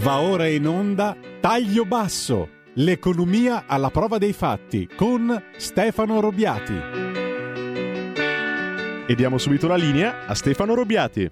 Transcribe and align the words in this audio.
Va 0.00 0.20
ora 0.20 0.46
in 0.46 0.64
onda 0.64 1.16
Taglio 1.40 1.84
Basso, 1.84 2.48
l'economia 2.74 3.64
alla 3.66 3.90
prova 3.90 4.18
dei 4.18 4.32
fatti 4.32 4.86
con 4.86 5.42
Stefano 5.56 6.20
Robbiati. 6.20 6.74
E 9.08 9.14
diamo 9.16 9.38
subito 9.38 9.66
la 9.66 9.74
linea 9.74 10.26
a 10.26 10.34
Stefano 10.34 10.74
Robbiati. 10.74 11.28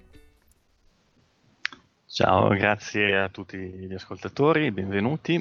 Ciao, 2.07 2.49
grazie 2.49 3.15
a 3.15 3.29
tutti 3.29 3.57
gli 3.57 3.93
ascoltatori, 3.93 4.71
benvenuti. 4.71 5.35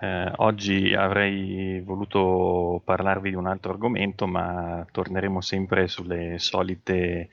Eh, 0.00 0.32
oggi 0.36 0.92
avrei 0.92 1.80
voluto 1.82 2.80
parlarvi 2.84 3.30
di 3.30 3.36
un 3.36 3.46
altro 3.46 3.70
argomento, 3.70 4.26
ma 4.26 4.84
torneremo 4.90 5.40
sempre 5.40 5.86
sulle 5.86 6.38
solite 6.38 7.28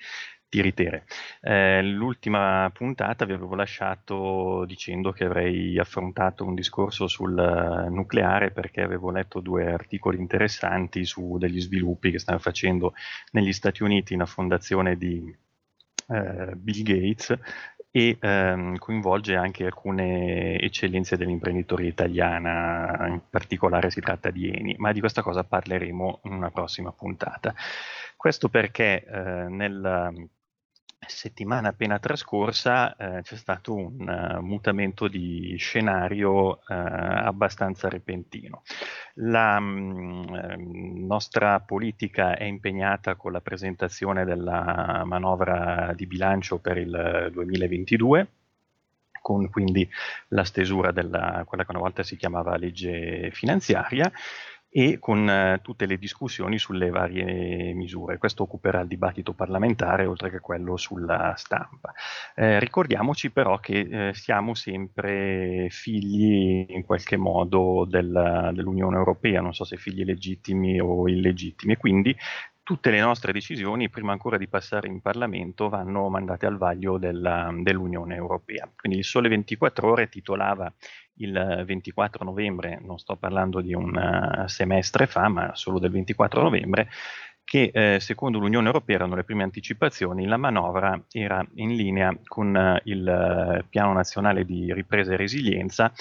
tiritere. 0.50 1.05
Eh, 1.41 1.81
l'ultima 1.84 2.70
puntata 2.73 3.25
vi 3.25 3.34
avevo 3.34 3.55
lasciato 3.55 4.66
dicendo 4.66 5.11
che 5.11 5.25
avrei 5.25 5.77
affrontato 5.77 6.44
un 6.44 6.55
discorso 6.55 7.08
sul 7.08 7.34
nucleare 7.89 8.52
perché 8.52 8.81
avevo 8.81 9.12
letto 9.12 9.39
due 9.39 9.72
articoli 9.72 10.17
interessanti 10.17 11.05
su 11.05 11.38
degli 11.38 11.62
sviluppi 11.62 12.12
che 12.12 12.20
stanno 12.20 12.39
facendo 12.39 12.94
negli 13.31 13.53
Stati 13.53 13.84
Uniti 13.84 14.16
una 14.16 14.25
fondazione 14.25 14.98
di 14.98 15.34
eh, 16.08 16.55
Bill 16.55 16.84
Gates 16.84 17.39
e 17.91 18.17
ehm, 18.20 18.77
coinvolge 18.77 19.36
anche 19.36 19.66
alcune 19.66 20.59
eccellenze 20.59 21.17
dell'imprenditoria 21.17 21.88
italiana, 21.89 23.08
in 23.08 23.22
particolare 23.30 23.89
si 23.89 24.00
tratta 24.00 24.30
di 24.30 24.50
Eni, 24.50 24.75
ma 24.77 24.91
di 24.91 25.00
questa 25.00 25.23
cosa 25.23 25.44
parleremo 25.44 26.22
in 26.25 26.34
una 26.34 26.52
prossima 26.52 26.91
puntata. 26.91 27.53
Questo 28.16 28.50
perché 28.50 29.03
eh, 29.05 29.47
nel 29.50 30.30
settimana 31.08 31.70
appena 31.70 31.99
trascorsa 31.99 32.95
eh, 32.95 33.21
c'è 33.21 33.35
stato 33.35 33.73
un 33.73 34.38
uh, 34.38 34.41
mutamento 34.41 35.08
di 35.08 35.55
scenario 35.58 36.34
uh, 36.34 36.58
abbastanza 36.67 37.89
repentino. 37.89 38.64
La 39.16 39.59
mm, 39.59 41.05
nostra 41.05 41.59
politica 41.61 42.38
è 42.38 42.44
impegnata 42.44 43.16
con 43.16 43.31
la 43.31 43.42
presentazione 43.42 44.25
della 44.25 45.03
manovra 45.05 45.94
di 45.95 46.05
bilancio 46.05 46.59
per 46.59 46.77
il 46.77 47.30
2022 47.33 48.27
con 49.22 49.50
quindi 49.50 49.88
la 50.30 50.45
stesura 50.45 50.92
della 50.92 51.44
quella 51.45 51.66
che 51.66 51.72
una 51.72 51.81
volta 51.81 52.03
si 52.03 52.16
chiamava 52.16 52.55
legge 52.55 53.31
finanziaria 53.31 54.09
e 54.70 55.00
con 55.00 55.28
eh, 55.28 55.59
tutte 55.64 55.86
le 55.86 55.98
discussioni 55.98 56.59
sulle 56.59 56.89
varie 56.89 57.73
misure. 57.73 58.17
Questo 58.17 58.44
occuperà 58.44 58.81
il 58.81 58.88
dibattito 58.88 59.34
parlamentare 59.34 60.06
oltre 60.06 60.30
che 60.30 60.39
quello 60.39 60.78
sulla 60.78 61.34
stampa. 61.38 61.92
Eh, 62.36 62.59
ricordiamoci 62.59 63.31
però 63.31 63.59
che 63.59 64.09
eh, 64.09 64.14
siamo 64.14 64.53
sempre 64.53 65.67
figli 65.70 66.66
in 66.70 66.84
qualche 66.86 67.17
modo 67.17 67.86
del, 67.89 68.52
dell'Unione 68.53 68.98
Europea, 68.98 69.42
non 69.42 69.53
so 69.53 69.64
se 69.64 69.78
figli 69.78 70.03
legittimi 70.03 70.80
o 70.80 71.08
illegittimi, 71.09 71.73
e 71.73 71.78
quindi 71.78 72.16
tutte 72.70 72.92
le 72.92 73.00
nostre 73.00 73.31
decisioni, 73.31 73.89
prima 73.89 74.11
ancora 74.11 74.38
di 74.38 74.48
passare 74.48 74.88
in 74.88 75.02
Parlamento, 75.02 75.70
vanno 75.70 76.08
mandate 76.08 76.45
al 76.45 76.58
vaglio 76.58 77.00
della, 77.00 77.52
dell'Unione 77.52 78.14
Europea. 78.14 78.72
Quindi 78.76 79.00
il 79.00 79.06
Sole 79.06 79.28
24 79.28 79.89
Ore 79.89 80.08
titolava 80.08 80.72
il 81.20 81.64
24 81.66 82.23
novembre, 82.23 82.80
non 82.84 82.98
sto 82.98 83.16
parlando 83.16 83.62
di 83.62 83.73
un 83.73 83.95
uh, 83.95 84.48
semestre 84.48 85.08
fa, 85.08 85.28
ma 85.30 85.56
solo 85.56 85.80
del 85.80 85.92
24 85.92 86.42
novembre, 86.42 86.89
che 87.50 87.72
eh, 87.73 88.00
secondo 88.00 88.38
l'Unione 88.38 88.67
Europea 88.67 88.98
erano 88.98 89.16
le 89.16 89.23
prime 89.23 89.42
anticipazioni, 89.42 90.28
la 90.28 90.38
manovra 90.38 91.02
era 91.11 91.44
in 91.56 91.76
linea 91.76 92.16
con 92.28 92.53
uh, 92.53 92.80
il 92.88 93.59
uh, 93.64 93.67
Piano 93.67 93.92
Nazionale 93.92 94.45
di 94.45 94.72
Ripresa 94.72 95.14
e 95.14 95.17
Resilienza 95.17 95.92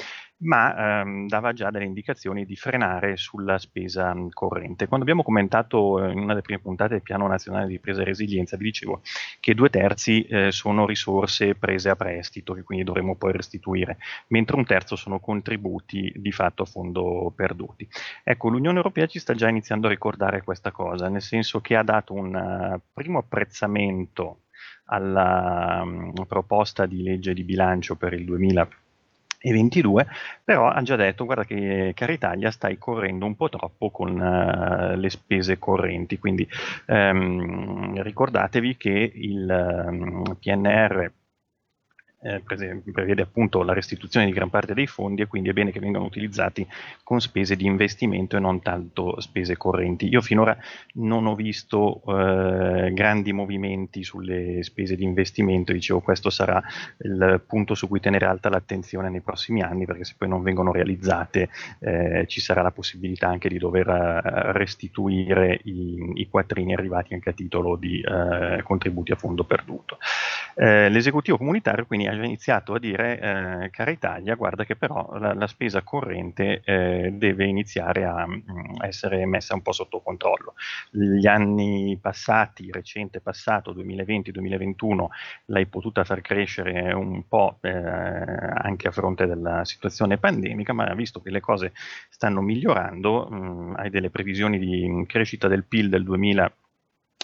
ma 0.41 1.01
ehm, 1.01 1.27
dava 1.27 1.53
già 1.53 1.71
delle 1.71 1.85
indicazioni 1.85 2.45
di 2.45 2.55
frenare 2.55 3.17
sulla 3.17 3.59
spesa 3.59 4.15
corrente. 4.33 4.87
Quando 4.87 5.05
abbiamo 5.05 5.23
commentato 5.23 6.05
eh, 6.05 6.13
in 6.13 6.19
una 6.19 6.29
delle 6.29 6.43
prime 6.43 6.61
puntate 6.61 6.95
del 6.95 7.03
Piano 7.03 7.27
Nazionale 7.27 7.67
di 7.67 7.75
Ripresa 7.75 8.03
e 8.03 8.05
Resilienza, 8.05 8.57
vi 8.57 8.65
dicevo 8.65 9.01
che 9.41 9.55
due 9.55 9.71
terzi 9.71 10.23
eh, 10.23 10.53
sono 10.53 10.87
risorse 10.87 11.55
prese 11.55 11.89
a 11.89 11.97
prestito, 11.97 12.53
che 12.55 12.63
quindi 12.63 12.85
dovremo 12.85 13.17
poi 13.17 13.33
restituire, 13.33 13.99
mentre 14.29 14.57
un 14.57 14.65
terzo 14.65 14.95
sono 14.97 15.19
contributi 15.19 16.13
di 16.15 16.31
fatto 16.31 16.63
a 16.63 16.67
fondo 16.67 17.33
perduti. 17.35 17.89
Ecco, 18.23 18.49
l'Unione 18.49 18.77
Europea 18.77 19.07
ci 19.07 19.19
sta 19.19 19.35
già 19.35 19.49
iniziando 19.49 19.87
a 19.87 19.91
ricordare 19.91 20.43
questa 20.43 20.71
cosa, 20.71 21.09
nel 21.09 21.23
senso 21.23 21.61
che 21.61 21.75
ha 21.75 21.83
dato 21.83 22.13
un 22.13 22.35
uh, 22.35 22.81
primo 22.93 23.19
apprezzamento 23.19 24.43
alla 24.87 25.81
um, 25.83 26.13
proposta 26.27 26.87
di 26.87 27.03
legge 27.03 27.35
di 27.35 27.43
bilancio 27.43 27.97
per 27.97 28.13
il 28.13 28.25
2020 28.25 28.87
e 29.39 29.53
22, 29.53 30.07
però 30.45 30.69
ha 30.69 30.83
già 30.83 30.97
detto 30.97 31.25
guarda 31.25 31.45
che 31.45 31.93
cara 31.95 32.13
Italia 32.13 32.51
stai 32.51 32.77
correndo 32.77 33.25
un 33.25 33.37
po' 33.37 33.49
troppo 33.49 33.91
con 33.91 34.19
uh, 34.19 34.99
le 34.99 35.11
spese 35.11 35.59
correnti, 35.59 36.19
quindi 36.19 36.47
um, 36.87 38.03
ricordatevi 38.03 38.77
che 38.77 39.13
il 39.15 39.85
um, 39.89 40.37
PNR 40.41 41.13
eh, 42.21 42.43
prevede 42.43 43.23
appunto 43.23 43.63
la 43.63 43.73
restituzione 43.73 44.27
di 44.27 44.33
gran 44.33 44.51
parte 44.51 44.75
dei 44.75 44.87
fondi 44.87 45.23
e 45.23 45.27
quindi 45.27 45.51
è 45.51 45.53
bene 45.53 45.71
che 45.71 45.79
vengano 45.79 46.05
utilizzati 46.05 46.67
con 47.05 47.21
spese 47.21 47.55
di 47.55 47.65
investimento 47.65 48.37
e 48.37 48.41
non 48.41 48.61
tanto 48.61 49.21
spese 49.21 49.57
correnti. 49.57 50.09
Io 50.09 50.21
finora 50.21 50.57
non 50.95 51.27
ho 51.27 51.35
visto 51.35 52.03
eh, 52.07 52.93
grandi 52.93 53.33
movimenti 53.33 54.03
sulle 54.03 54.63
spese 54.63 54.97
di 54.97 55.05
investimento, 55.05 55.73
dicevo 55.73 56.01
questo 56.01 56.31
sarà 56.31 56.61
il 56.99 57.41
punto 57.47 57.75
su 57.75 57.87
cui 57.87 58.01
tenere 58.01 58.27
alta 58.27 58.49
l'attenzione 58.49 59.11
nei 59.11 59.21
prossimi 59.21 59.63
anni 59.63 59.87
perché 59.87 60.05
se 60.05 60.15
poi 60.17 60.29
non 60.29 60.43
vengono 60.43 60.73
realizzate 60.73 61.51
eh, 61.81 62.25
ci 62.27 62.41
sarà 62.41 62.63
la 62.63 62.73
possibilità 62.73 63.29
anche 63.29 63.49
di 63.49 63.59
dover 63.59 63.87
uh, 63.89 64.53
restituire 64.53 65.61
i, 65.65 66.13
i, 66.15 66.29
quattrini 66.29 66.75
arrivati 66.75 67.15
anche 67.15 67.31
a 67.31 67.33
titolo 67.33 67.77
di 67.77 68.03
uh, 68.05 68.63
contributi 68.63 69.13
a 69.13 69.17
fondo 69.17 69.45
perduto. 69.45 69.99
Eh, 70.55 70.89
l'esecutivo 70.89 71.37
comunitario 71.37 71.87
quindi 71.87 72.08
ha 72.09 72.15
iniziato 72.15 72.75
a 72.75 72.79
dire, 72.79 73.21
eh, 73.21 73.71
cara 73.71 73.91
Italia, 73.91 74.35
guarda 74.35 74.65
che 74.65 74.77
però 74.77 75.17
la, 75.19 75.35
la 75.35 75.47
spesa 75.47 75.83
corrente 75.83 76.63
eh, 76.65 77.11
deve 77.13 77.47
iniziare 77.47 78.05
a, 78.05 78.17
a, 78.23 78.27
mm, 78.27 78.83
essere 78.83 79.25
messa 79.27 79.55
un 79.55 79.63
po' 79.63 79.73
sotto 79.73 80.01
controllo. 80.01 80.55
Gli 80.91 81.27
anni 81.27 81.99
passati, 82.01 82.71
recente 82.71 83.21
passato, 83.21 83.73
2020-2021, 83.75 85.07
l'hai 85.47 85.67
potuta 85.67 86.05
far 86.05 86.21
crescere 86.21 86.93
un 86.93 87.27
po' 87.29 87.59
eh, 87.61 87.71
anche 87.71 88.89
a 88.89 88.91
fronte 88.91 89.27
della 89.27 89.65
situazione 89.65 90.19
pandemica, 90.19 90.73
ma 90.73 90.93
visto 90.95 91.21
che 91.21 91.31
le 91.31 91.41
cose 91.41 91.73
stanno 92.09 92.41
migliorando, 92.41 93.29
mh, 93.31 93.37
mm, 93.37 93.75
hai 93.77 93.91
delle 93.91 94.11
previsioni 94.11 94.59
di 94.59 95.05
crescita 95.07 95.49
del 95.49 95.65
PIL 95.65 95.89
del 95.89 96.05
2020 96.05 96.67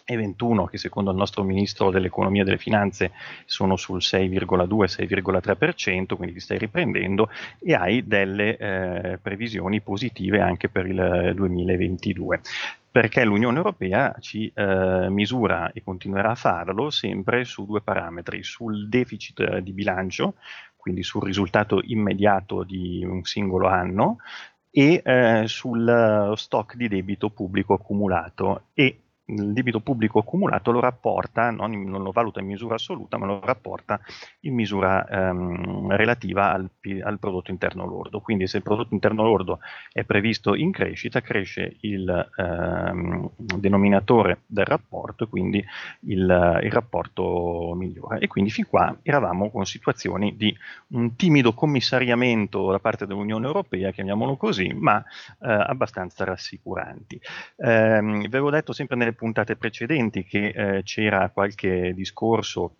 e 0.04 0.16
21 0.16 0.66
che 0.66 0.76
secondo 0.76 1.10
il 1.10 1.16
nostro 1.16 1.42
ministro 1.42 1.90
dell'economia 1.90 2.42
e 2.42 2.44
delle 2.44 2.58
finanze 2.58 3.12
sono 3.46 3.76
sul 3.76 4.00
6,2-6,3%, 4.00 6.16
quindi 6.16 6.34
ti 6.34 6.40
stai 6.40 6.58
riprendendo 6.58 7.30
e 7.58 7.74
hai 7.74 8.06
delle 8.06 8.56
eh, 8.56 9.18
previsioni 9.20 9.80
positive 9.80 10.40
anche 10.40 10.68
per 10.68 10.86
il 10.86 11.32
2022 11.34 12.40
perché 12.94 13.24
l'Unione 13.24 13.56
Europea 13.56 14.14
ci 14.20 14.52
eh, 14.54 15.08
misura 15.10 15.72
e 15.72 15.82
continuerà 15.82 16.30
a 16.30 16.36
farlo 16.36 16.90
sempre 16.90 17.44
su 17.44 17.66
due 17.66 17.80
parametri, 17.80 18.44
sul 18.44 18.88
deficit 18.88 19.58
di 19.58 19.72
bilancio, 19.72 20.34
quindi 20.76 21.02
sul 21.02 21.24
risultato 21.24 21.80
immediato 21.82 22.62
di 22.62 23.04
un 23.04 23.24
singolo 23.24 23.66
anno, 23.66 24.18
e 24.76 25.02
eh, 25.04 25.44
sul 25.46 26.32
stock 26.34 26.74
di 26.74 26.88
debito 26.88 27.30
pubblico 27.30 27.74
accumulato 27.74 28.64
e 28.74 29.03
il 29.26 29.52
debito 29.52 29.80
pubblico 29.80 30.18
accumulato 30.18 30.70
lo 30.70 30.80
rapporta, 30.80 31.50
non, 31.50 31.70
non, 31.84 32.02
lo 32.02 32.10
valuta 32.10 32.40
in 32.40 32.46
misura 32.46 32.74
assoluta, 32.74 33.16
ma 33.16 33.26
lo 33.26 33.40
rapporta 33.42 33.98
in 34.40 34.54
misura 34.54 35.06
ehm, 35.06 35.94
relativa 35.96 36.52
al, 36.52 36.68
al, 37.02 37.18
prodotto 37.18 37.50
interno 37.50 37.86
lordo. 37.86 38.20
Quindi 38.20 38.46
se 38.46 38.58
il 38.58 38.62
prodotto 38.62 38.92
interno 38.92 39.22
lordo 39.22 39.60
è 39.92 40.04
previsto 40.04 40.54
in 40.54 40.72
crescita, 40.72 41.20
cresce 41.20 41.76
il 41.80 42.32
ehm, 42.36 43.30
denominatore 43.36 44.40
del 44.46 44.66
rapporto 44.66 45.24
e 45.24 45.28
quindi 45.28 45.64
il, 46.00 46.60
il, 46.62 46.72
rapporto 46.72 47.72
migliora. 47.74 48.18
E 48.18 48.26
quindi 48.26 48.50
fin 48.50 48.66
qua 48.66 48.94
eravamo 49.02 49.50
con 49.50 49.64
situazioni 49.64 50.36
di 50.36 50.54
un 50.88 51.16
timido 51.16 51.54
commissariamento 51.54 52.70
da 52.70 52.78
parte 52.78 53.06
dell'Unione 53.06 53.46
Europea, 53.46 53.90
chiamiamolo 53.90 54.36
così, 54.36 54.68
ma 54.74 55.02
eh, 55.40 55.50
abbastanza 55.50 56.24
rassicuranti. 56.24 57.18
Eh, 57.56 58.00
vi 58.02 58.26
avevo 58.26 58.50
detto 58.50 58.72
sempre 58.72 58.96
nelle 58.96 59.13
puntate 59.14 59.56
precedenti 59.56 60.24
che 60.24 60.48
eh, 60.48 60.82
c'era 60.82 61.30
qualche 61.30 61.92
discorso 61.94 62.76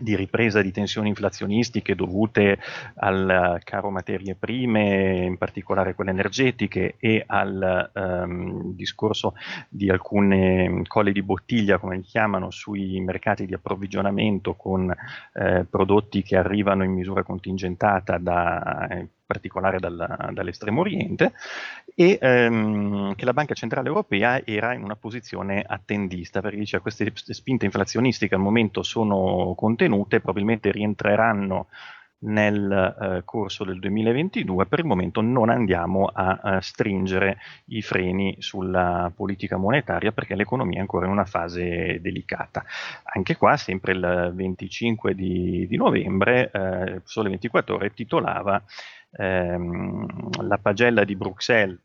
di 0.00 0.14
ripresa 0.16 0.62
di 0.62 0.70
tensioni 0.70 1.08
inflazionistiche 1.08 1.94
dovute 1.94 2.58
al 2.96 3.60
caro 3.64 3.90
materie 3.90 4.34
prime, 4.34 5.24
in 5.24 5.36
particolare 5.36 5.94
quelle 5.94 6.10
energetiche, 6.10 6.96
e 6.98 7.24
al 7.26 7.90
ehm, 7.92 8.74
discorso 8.74 9.34
di 9.68 9.90
alcune 9.90 10.82
colli 10.86 11.12
di 11.12 11.22
bottiglia, 11.22 11.78
come 11.78 11.96
li 11.96 12.02
chiamano, 12.02 12.50
sui 12.50 13.00
mercati 13.00 13.46
di 13.46 13.54
approvvigionamento 13.54 14.54
con 14.54 14.94
eh, 15.32 15.66
prodotti 15.68 16.22
che 16.22 16.36
arrivano 16.36 16.84
in 16.84 16.92
misura 16.92 17.22
contingentata 17.22 18.18
da 18.18 18.86
eh, 18.88 19.08
particolare 19.30 19.78
dal, 19.78 20.30
dall'estremo 20.32 20.80
oriente, 20.80 21.34
e 21.94 22.18
ehm, 22.20 23.14
che 23.14 23.24
la 23.24 23.32
Banca 23.32 23.54
Centrale 23.54 23.86
Europea 23.86 24.44
era 24.44 24.72
in 24.72 24.82
una 24.82 24.96
posizione 24.96 25.62
attendista, 25.64 26.40
perché 26.40 26.58
dice 26.58 26.80
queste 26.80 27.12
spinte 27.14 27.64
inflazionistiche 27.64 28.34
al 28.34 28.40
momento 28.40 28.82
sono 28.82 29.54
contenute, 29.56 30.20
probabilmente 30.20 30.72
rientreranno 30.72 31.68
nel 32.22 32.70
eh, 32.70 33.22
corso 33.24 33.64
del 33.64 33.78
2022, 33.78 34.66
per 34.66 34.80
il 34.80 34.84
momento 34.84 35.20
non 35.20 35.48
andiamo 35.48 36.06
a, 36.06 36.38
a, 36.42 36.60
stringere 36.60 37.38
i 37.66 37.82
freni 37.82 38.36
sulla 38.40 39.10
politica 39.14 39.56
monetaria 39.56 40.12
perché 40.12 40.34
l'economia 40.34 40.78
è 40.78 40.80
ancora 40.80 41.06
in 41.06 41.12
una 41.12 41.24
fase 41.24 42.00
delicata. 42.00 42.64
Anche 43.04 43.36
qua, 43.36 43.56
sempre 43.56 43.92
il 43.92 44.32
25 44.34 45.14
di, 45.14 45.66
di 45.68 45.76
novembre, 45.76 46.50
eh, 46.52 47.00
Sole 47.04 47.30
24 47.30 47.74
ore 47.74 47.94
titolava 47.94 48.62
ehm, 49.12 50.42
la 50.42 50.58
pagella 50.58 51.04
di 51.04 51.16
Bruxelles 51.16 51.78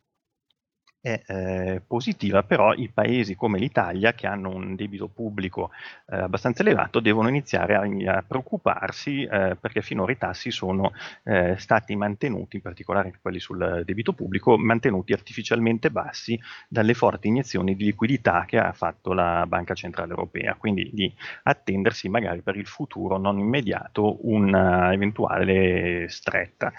è 1.05 1.21
eh, 1.27 1.81
positiva, 1.85 2.41
però 2.41 2.73
i 2.73 2.89
paesi 2.91 3.35
come 3.35 3.59
l'Italia, 3.59 4.13
che 4.13 4.25
hanno 4.25 4.49
un 4.49 4.73
debito 4.73 5.07
pubblico 5.07 5.69
eh, 6.09 6.15
abbastanza 6.15 6.63
elevato, 6.63 6.99
devono 6.99 7.27
iniziare 7.27 7.75
a, 7.75 7.83
a 8.17 8.23
preoccuparsi 8.27 9.21
eh, 9.21 9.55
perché 9.59 9.83
finora 9.83 10.11
i 10.11 10.17
tassi 10.17 10.49
sono 10.49 10.93
eh, 11.21 11.57
stati 11.59 11.95
mantenuti, 11.95 12.55
in 12.55 12.63
particolare 12.63 13.13
quelli 13.21 13.39
sul 13.39 13.83
debito 13.85 14.13
pubblico, 14.13 14.57
mantenuti 14.57 15.13
artificialmente 15.13 15.91
bassi 15.91 16.39
dalle 16.67 16.95
forti 16.95 17.27
iniezioni 17.27 17.75
di 17.75 17.83
liquidità 17.83 18.45
che 18.47 18.57
ha 18.57 18.71
fatto 18.71 19.13
la 19.13 19.45
Banca 19.47 19.75
Centrale 19.75 20.09
Europea, 20.09 20.55
quindi 20.55 20.89
di 20.91 21.13
attendersi 21.43 22.09
magari 22.09 22.41
per 22.41 22.55
il 22.55 22.65
futuro 22.65 23.19
non 23.19 23.37
immediato 23.37 24.27
un'eventuale 24.27 26.09
stretta 26.09 26.73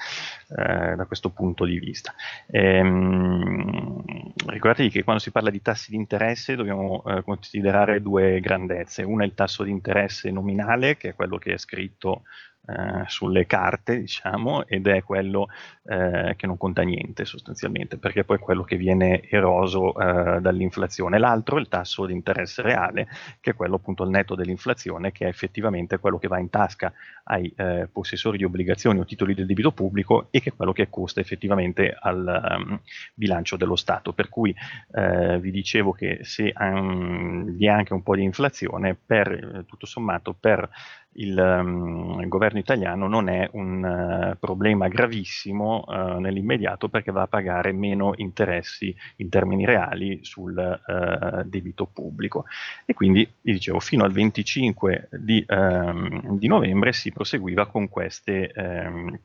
eh, 0.48 0.96
da 0.96 1.04
questo 1.06 1.30
punto 1.30 1.64
di 1.64 1.78
vista. 1.78 2.12
Ehm, 2.48 4.15
ricordatevi 4.46 4.90
che 4.90 5.04
quando 5.04 5.22
si 5.22 5.30
parla 5.30 5.50
di 5.50 5.62
tassi 5.62 5.90
di 5.90 5.96
interesse 5.96 6.56
dobbiamo 6.56 7.02
eh, 7.06 7.22
considerare 7.22 8.02
due 8.02 8.40
grandezze. 8.40 9.02
Una 9.02 9.24
è 9.24 9.26
il 9.26 9.34
tasso 9.34 9.62
di 9.62 9.70
interesse 9.70 10.30
nominale, 10.30 10.96
che 10.96 11.10
è 11.10 11.14
quello 11.14 11.38
che 11.38 11.54
è 11.54 11.58
scritto 11.58 12.22
eh, 12.66 13.04
sulle 13.06 13.46
carte, 13.46 14.00
diciamo, 14.00 14.66
ed 14.66 14.86
è 14.86 15.02
quello 15.02 15.48
eh, 15.84 16.34
che 16.36 16.46
non 16.46 16.56
conta 16.56 16.82
niente 16.82 17.24
sostanzialmente, 17.24 17.96
perché 17.96 18.24
poi 18.24 18.36
è 18.36 18.40
quello 18.40 18.64
che 18.64 18.76
viene 18.76 19.22
eroso 19.28 19.96
eh, 19.98 20.40
dall'inflazione. 20.40 21.18
L'altro 21.18 21.56
è 21.56 21.60
il 21.60 21.68
tasso 21.68 22.06
di 22.06 22.12
interesse 22.12 22.62
reale, 22.62 23.08
che 23.40 23.50
è 23.50 23.54
quello 23.54 23.76
appunto 23.76 24.02
al 24.02 24.10
netto 24.10 24.34
dell'inflazione, 24.34 25.12
che 25.12 25.26
è 25.26 25.28
effettivamente 25.28 25.98
quello 25.98 26.18
che 26.18 26.28
va 26.28 26.38
in 26.38 26.50
tasca 26.50 26.92
ai 27.24 27.52
eh, 27.56 27.88
possessori 27.90 28.38
di 28.38 28.44
obbligazioni 28.44 28.98
o 28.98 29.04
titoli 29.04 29.34
del 29.34 29.46
debito 29.46 29.72
pubblico 29.72 30.28
e 30.30 30.40
che 30.40 30.50
è 30.50 30.54
quello 30.54 30.72
che 30.72 30.88
costa 30.88 31.20
effettivamente 31.20 31.96
al 31.98 32.58
um, 32.58 32.80
bilancio 33.14 33.56
dello 33.56 33.76
Stato. 33.76 34.12
Per 34.12 34.28
cui 34.28 34.54
eh, 34.92 35.38
vi 35.38 35.50
dicevo 35.50 35.92
che 35.92 36.20
se 36.22 36.52
um, 36.58 37.44
vi 37.52 37.66
è 37.66 37.70
anche 37.70 37.92
un 37.92 38.02
po' 38.02 38.16
di 38.16 38.22
inflazione, 38.22 38.94
per 38.96 39.64
tutto 39.66 39.86
sommato 39.86 40.34
per 40.38 40.68
il, 41.16 41.38
um, 41.38 42.20
il, 42.20 42.28
governo 42.28 42.58
italiano 42.58 43.06
non 43.06 43.28
è 43.28 43.48
un 43.52 44.32
uh, 44.32 44.38
problema 44.38 44.88
gravissimo 44.88 45.84
uh, 45.86 46.18
nell'immediato 46.18 46.88
perché 46.88 47.12
va 47.12 47.22
a 47.22 47.26
pagare 47.28 47.72
meno 47.72 48.12
interessi 48.16 48.94
in 49.16 49.28
termini 49.28 49.64
reali 49.64 50.20
sul 50.22 50.56
uh, 50.56 51.42
debito 51.44 51.86
pubblico. 51.86 52.44
E 52.84 52.94
quindi, 52.94 53.28
dicevo, 53.40 53.80
fino 53.80 54.04
al 54.04 54.12
25 54.12 55.08
di, 55.12 55.44
um, 55.48 56.36
di 56.38 56.46
novembre 56.48 56.92
si 56.92 57.12
proseguiva 57.12 57.66
con 57.66 57.88
queste 57.88 58.52
um, 58.56 59.18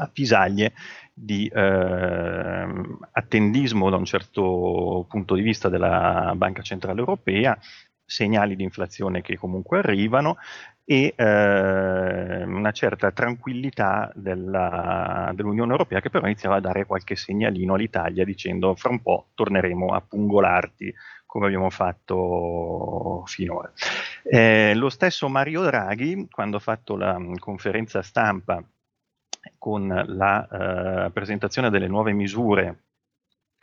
avvisaglie 0.00 0.72
di 1.12 1.46
eh, 1.46 2.66
attendismo 3.12 3.90
da 3.90 3.96
un 3.96 4.04
certo 4.04 5.04
punto 5.08 5.34
di 5.34 5.42
vista 5.42 5.68
della 5.68 6.32
Banca 6.34 6.62
Centrale 6.62 6.98
Europea, 6.98 7.58
segnali 8.04 8.56
di 8.56 8.62
inflazione 8.62 9.22
che 9.22 9.36
comunque 9.36 9.78
arrivano, 9.78 10.36
e 10.84 11.14
eh, 11.16 12.42
una 12.44 12.72
certa 12.72 13.12
tranquillità 13.12 14.10
della, 14.14 15.30
dell'Unione 15.34 15.70
Europea 15.70 16.00
che 16.00 16.10
però 16.10 16.26
iniziava 16.26 16.56
a 16.56 16.60
dare 16.60 16.86
qualche 16.86 17.16
segnalino 17.16 17.74
all'Italia 17.74 18.24
dicendo 18.24 18.74
fra 18.74 18.90
un 18.90 19.00
po' 19.00 19.28
torneremo 19.34 19.94
a 19.94 20.00
pungolarti 20.00 20.92
come 21.24 21.46
abbiamo 21.46 21.70
fatto 21.70 23.22
finora. 23.26 23.72
Eh, 24.22 24.74
lo 24.74 24.90
stesso 24.90 25.28
Mario 25.28 25.62
Draghi, 25.62 26.28
quando 26.30 26.58
ha 26.58 26.60
fatto 26.60 26.94
la 26.94 27.18
conferenza 27.38 28.02
stampa 28.02 28.62
con 29.56 29.86
la 29.88 31.06
eh, 31.06 31.10
presentazione 31.10 31.70
delle 31.70 31.88
nuove 31.88 32.12
misure 32.12 32.82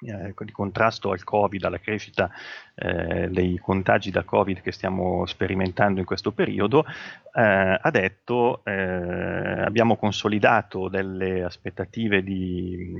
eh, 0.01 0.33
di 0.43 0.51
contrasto 0.51 1.11
al 1.11 1.23
Covid, 1.23 1.63
alla 1.63 1.79
crescita 1.79 2.31
eh, 2.75 3.27
dei 3.29 3.57
contagi 3.57 4.11
da 4.11 4.23
Covid 4.23 4.61
che 4.61 4.71
stiamo 4.71 5.25
sperimentando 5.25 5.99
in 5.99 6.05
questo 6.05 6.31
periodo, 6.31 6.85
eh, 7.33 7.79
ha 7.81 7.91
detto 7.91 8.61
eh, 8.63 8.71
abbiamo 8.71 9.97
consolidato 9.97 10.87
delle 10.87 11.43
aspettative 11.43 12.23
di, 12.23 12.93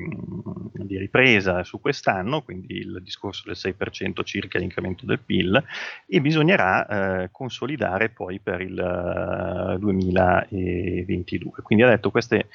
di, 0.74 0.98
ripresa 0.98 1.64
su 1.64 1.80
quest'anno, 1.80 2.42
quindi 2.42 2.76
il 2.76 3.00
discorso 3.02 3.44
del 3.46 3.56
6% 3.58 4.24
circa 4.24 4.60
l'incremento 4.60 5.06
del 5.06 5.20
PIL, 5.20 5.64
e 6.06 6.22
bisognerà 6.22 7.24
eh, 7.24 7.30
consolidare 7.32 8.10
poi 8.10 8.40
per 8.40 8.62
il 8.62 9.78
2022. 9.80 11.52
Eh, 11.58 11.62
quindi 11.62 11.84
ha 11.86 11.90
detto 11.90 12.12
queste 12.12 12.48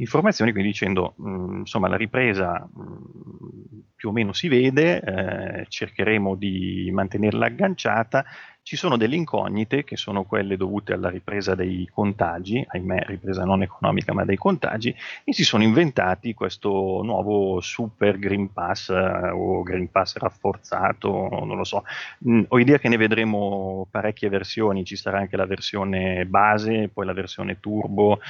informazioni, 0.00 0.52
quindi 0.52 0.70
dicendo 0.70 1.14
mh, 1.16 1.58
insomma 1.60 1.88
la 1.88 1.96
ripresa 1.96 2.68
mh, 2.72 3.88
più 3.94 4.08
o 4.08 4.12
meno 4.12 4.32
si 4.32 4.48
vede, 4.48 5.00
eh, 5.00 5.66
cercheremo 5.68 6.34
di 6.34 6.90
mantenerla 6.92 7.46
agganciata 7.46 8.24
ci 8.62 8.76
sono 8.76 8.96
delle 8.96 9.16
incognite 9.16 9.84
che 9.84 9.96
sono 9.96 10.24
quelle 10.24 10.56
dovute 10.56 10.92
alla 10.92 11.08
ripresa 11.08 11.54
dei 11.54 11.88
contagi, 11.92 12.64
ahimè 12.66 13.04
ripresa 13.06 13.44
non 13.44 13.62
economica 13.62 14.12
ma 14.12 14.24
dei 14.24 14.36
contagi, 14.36 14.94
e 15.24 15.32
si 15.32 15.44
sono 15.44 15.62
inventati 15.62 16.34
questo 16.34 17.00
nuovo 17.02 17.60
super 17.60 18.18
Green 18.18 18.52
Pass 18.52 18.90
eh, 18.90 19.30
o 19.30 19.62
Green 19.62 19.90
Pass 19.90 20.18
rafforzato, 20.18 21.10
non 21.10 21.56
lo 21.56 21.64
so. 21.64 21.84
Mm, 22.28 22.42
ho 22.48 22.58
idea 22.60 22.78
che 22.78 22.88
ne 22.88 22.96
vedremo 22.96 23.88
parecchie 23.90 24.28
versioni, 24.28 24.84
ci 24.84 24.96
sarà 24.96 25.18
anche 25.18 25.36
la 25.36 25.46
versione 25.46 26.26
base, 26.26 26.90
poi 26.92 27.06
la 27.06 27.14
versione 27.14 27.58
turbo, 27.60 28.20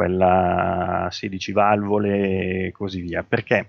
quella 0.00 1.08
16 1.10 1.52
valvole 1.52 2.66
e 2.68 2.72
così 2.72 3.02
via. 3.02 3.22
Perché? 3.22 3.66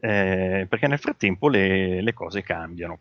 Eh, 0.00 0.66
perché 0.66 0.86
nel 0.86 0.98
frattempo 0.98 1.48
le, 1.50 2.00
le 2.00 2.12
cose 2.14 2.42
cambiano. 2.42 3.00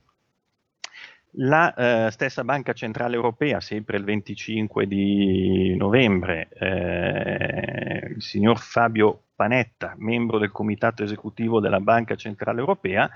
La 1.40 1.74
eh, 1.74 2.12
stessa 2.12 2.44
Banca 2.44 2.74
Centrale 2.74 3.16
Europea, 3.16 3.62
sempre 3.62 3.98
il 3.98 4.04
25 4.04 4.86
di 4.86 5.78
novembre, 5.78 6.50
eh, 6.60 8.12
il 8.16 8.22
signor 8.22 8.58
Fabio 8.60 9.22
Panetta, 9.36 9.94
membro 9.98 10.40
del 10.40 10.52
comitato 10.52 11.04
esecutivo 11.04 11.62
della 11.62 11.80
Banca 11.80 12.16
Centrale 12.16 12.60
Europea, 12.60 13.10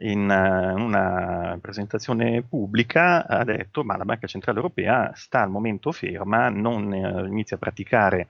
in 0.00 0.20
uh, 0.20 0.80
una 0.80 1.58
presentazione 1.60 2.42
pubblica 2.42 3.26
ha 3.26 3.44
detto 3.44 3.84
ma 3.84 3.96
la 3.96 4.04
Banca 4.04 4.26
Centrale 4.26 4.58
Europea 4.58 5.12
sta 5.14 5.42
al 5.42 5.50
momento 5.50 5.92
ferma, 5.92 6.48
non 6.48 6.92
uh, 6.92 7.26
inizia 7.26 7.56
a 7.56 7.58
praticare 7.58 8.28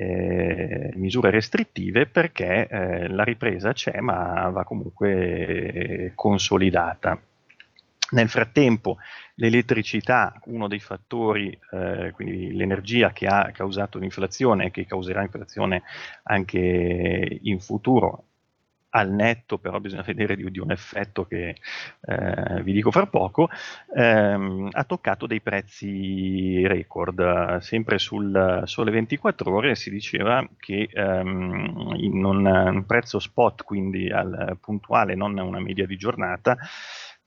eh, 0.00 0.92
misure 0.94 1.28
restrittive 1.28 2.06
perché 2.06 2.66
eh, 2.66 3.08
la 3.08 3.22
ripresa 3.22 3.74
c'è 3.74 4.00
ma 4.00 4.48
va 4.48 4.64
comunque 4.64 6.12
consolidata. 6.14 7.20
Nel 8.12 8.28
frattempo 8.28 8.96
l'elettricità, 9.34 10.40
uno 10.46 10.68
dei 10.68 10.80
fattori, 10.80 11.56
eh, 11.70 12.12
quindi 12.14 12.52
l'energia 12.54 13.12
che 13.12 13.26
ha 13.26 13.50
causato 13.52 13.98
l'inflazione 13.98 14.66
e 14.66 14.70
che 14.70 14.86
causerà 14.86 15.20
inflazione 15.20 15.82
anche 16.22 17.38
in 17.42 17.60
futuro, 17.60 18.24
al 18.90 19.10
netto 19.10 19.58
però 19.58 19.78
bisogna 19.78 20.02
vedere 20.06 20.36
di, 20.36 20.50
di 20.50 20.58
un 20.58 20.70
effetto 20.70 21.24
che 21.26 21.56
eh, 22.00 22.62
vi 22.62 22.72
dico 22.72 22.90
fra 22.90 23.06
poco, 23.06 23.48
ehm, 23.94 24.68
ha 24.70 24.84
toccato 24.84 25.26
dei 25.26 25.40
prezzi 25.40 26.66
record. 26.66 27.58
Sempre 27.58 27.98
sul 27.98 28.62
Sole 28.64 28.90
24 28.90 29.52
ore 29.52 29.74
si 29.74 29.90
diceva 29.90 30.46
che 30.58 30.88
ehm, 30.92 31.94
in 31.96 32.24
un, 32.24 32.84
prezzo 32.86 33.18
spot, 33.18 33.64
quindi 33.64 34.10
al 34.10 34.56
puntuale, 34.60 35.14
non 35.14 35.38
una 35.38 35.60
media 35.60 35.86
di 35.86 35.96
giornata, 35.96 36.56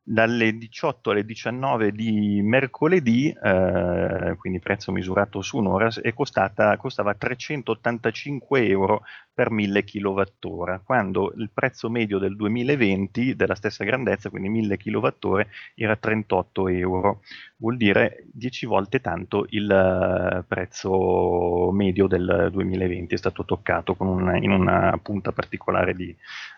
dalle 0.05 0.57
18 0.57 1.11
alle 1.11 1.23
19 1.23 1.91
di 1.93 2.41
mercoledì, 2.43 3.29
eh, 3.29 4.35
quindi 4.37 4.59
prezzo 4.59 4.91
misurato 4.91 5.41
su 5.41 5.57
un'ora, 5.57 5.89
costata, 6.13 6.75
costava 6.75 7.13
385 7.13 8.67
euro 8.67 9.03
per 9.33 9.49
1000 9.49 9.83
kWh, 9.83 10.81
quando 10.83 11.33
il 11.37 11.49
prezzo 11.53 11.89
medio 11.89 12.19
del 12.19 12.35
2020 12.35 13.35
della 13.35 13.55
stessa 13.55 13.85
grandezza, 13.85 14.29
quindi 14.29 14.49
1000 14.49 14.77
kWh, 14.77 15.47
era 15.75 15.95
38 15.95 16.67
euro, 16.67 17.21
vuol 17.63 17.77
dire 17.77 18.25
10 18.33 18.65
volte 18.65 18.99
tanto 18.99 19.45
il 19.51 19.69
uh, 19.71 20.45
prezzo 20.45 21.71
medio 21.71 22.07
del 22.07 22.49
2020, 22.51 23.13
è 23.13 23.17
stato 23.17 23.45
toccato 23.45 23.95
una, 23.99 24.35
in 24.35 24.51
una 24.51 24.99
punta 25.01 25.31
particolare 25.31 25.95
di, 25.95 26.13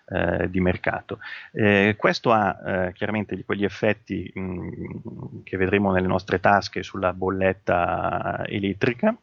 uh, 0.06 0.48
di 0.48 0.60
mercato. 0.60 1.20
Eh, 1.52 1.94
questo 1.96 2.32
ha 2.32 2.88
uh, 2.88 2.92
chiaramente 2.92 3.40
quegli 3.46 3.64
effetti 3.64 4.32
mh, 4.34 5.44
che 5.44 5.58
vedremo 5.58 5.92
nelle 5.92 6.08
nostre 6.08 6.40
tasche 6.40 6.82
sulla 6.82 7.14
bolletta 7.14 8.44
elettrica 8.48 9.16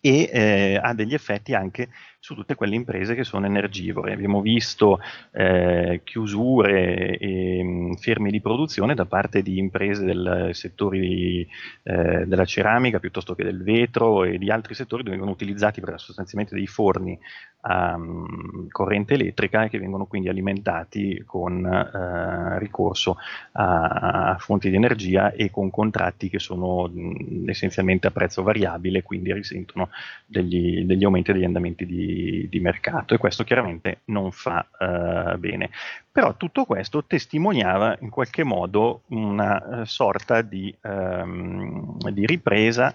e 0.00 0.28
eh, 0.30 0.80
ha 0.82 0.92
degli 0.92 1.14
effetti 1.14 1.54
anche 1.54 1.88
su 2.24 2.34
tutte 2.34 2.54
quelle 2.54 2.74
imprese 2.74 3.14
che 3.14 3.22
sono 3.22 3.44
energivore. 3.44 4.14
Abbiamo 4.14 4.40
visto 4.40 4.98
eh, 5.30 6.00
chiusure 6.04 7.18
e 7.18 7.62
mm, 7.62 7.92
fermi 7.96 8.30
di 8.30 8.40
produzione 8.40 8.94
da 8.94 9.04
parte 9.04 9.42
di 9.42 9.58
imprese 9.58 10.06
del 10.06 10.48
settore 10.52 11.00
di, 11.00 11.46
eh, 11.82 12.24
della 12.24 12.46
ceramica 12.46 12.98
piuttosto 12.98 13.34
che 13.34 13.44
del 13.44 13.62
vetro 13.62 14.24
e 14.24 14.38
di 14.38 14.50
altri 14.50 14.74
settori 14.74 15.02
dove 15.02 15.16
vengono 15.16 15.34
utilizzati 15.34 15.82
sostanzialmente 15.96 16.54
dei 16.54 16.66
forni 16.66 17.18
a 17.66 17.94
um, 17.94 18.68
corrente 18.68 19.14
elettrica 19.14 19.68
che 19.68 19.78
vengono 19.78 20.06
quindi 20.06 20.28
alimentati 20.28 21.22
con 21.24 21.64
uh, 21.64 22.58
ricorso 22.58 23.16
a, 23.52 24.32
a, 24.32 24.36
fonti 24.38 24.68
di 24.68 24.76
energia 24.76 25.32
e 25.32 25.50
con 25.50 25.70
contratti 25.70 26.28
che 26.28 26.38
sono 26.38 26.88
mh, 26.92 27.00
mm, 27.00 27.48
essenzialmente 27.48 28.06
a 28.06 28.10
prezzo 28.10 28.42
variabile, 28.42 29.02
quindi 29.02 29.32
risentono 29.32 29.88
degli, 30.26 30.84
degli 30.84 31.04
aumenti 31.04 31.32
degli 31.32 31.44
andamenti 31.44 31.86
di, 31.86 32.13
di, 32.48 32.60
mercato 32.60 33.14
e 33.14 33.18
questo 33.18 33.44
chiaramente 33.44 34.00
non 34.06 34.32
fa 34.32 34.66
uh, 34.78 35.38
bene. 35.38 35.70
Però 36.10 36.36
tutto 36.36 36.64
questo 36.64 37.04
testimoniava 37.04 37.96
in 38.00 38.10
qualche 38.10 38.44
modo 38.44 39.02
una 39.08 39.80
uh, 39.80 39.84
sorta 39.84 40.42
di, 40.42 40.74
um, 40.82 41.96
di 42.10 42.26
ripresa 42.26 42.94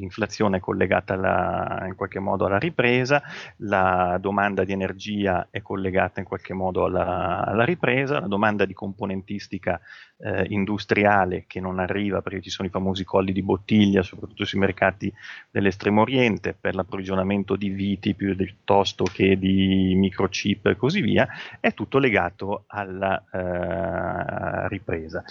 l'inflazione 0.00 0.56
è 0.56 0.60
collegata 0.60 1.14
alla, 1.14 1.84
in 1.86 1.94
qualche 1.94 2.18
modo 2.18 2.46
alla 2.46 2.58
ripresa, 2.58 3.22
la 3.58 4.18
domanda 4.20 4.64
di 4.64 4.72
energia 4.72 5.48
è 5.50 5.62
collegata 5.62 6.20
in 6.20 6.26
qualche 6.26 6.54
modo 6.54 6.84
alla, 6.84 7.44
alla 7.44 7.64
ripresa, 7.64 8.20
la 8.20 8.26
domanda 8.26 8.64
di 8.64 8.72
componentistica 8.72 9.80
eh, 10.18 10.46
industriale 10.48 11.44
che 11.46 11.60
non 11.60 11.78
arriva 11.78 12.22
perché 12.22 12.40
ci 12.40 12.50
sono 12.50 12.68
i 12.68 12.70
famosi 12.70 13.04
colli 13.04 13.32
di 13.32 13.42
bottiglia, 13.42 14.02
soprattutto 14.02 14.44
sui 14.44 14.58
mercati 14.58 15.12
dell'estremo 15.50 16.00
oriente, 16.00 16.56
per 16.58 16.74
l'approvvigionamento 16.74 17.56
di 17.56 17.68
viti 17.68 18.14
piuttosto 18.14 19.04
che 19.04 19.38
di 19.38 19.94
microchip 19.96 20.66
e 20.66 20.76
così 20.76 21.00
via, 21.00 21.28
è 21.60 21.74
tutto 21.74 21.98
legato 21.98 22.64
alla 22.66 23.22
eh, 23.30 24.68
ripresa. 24.68 25.22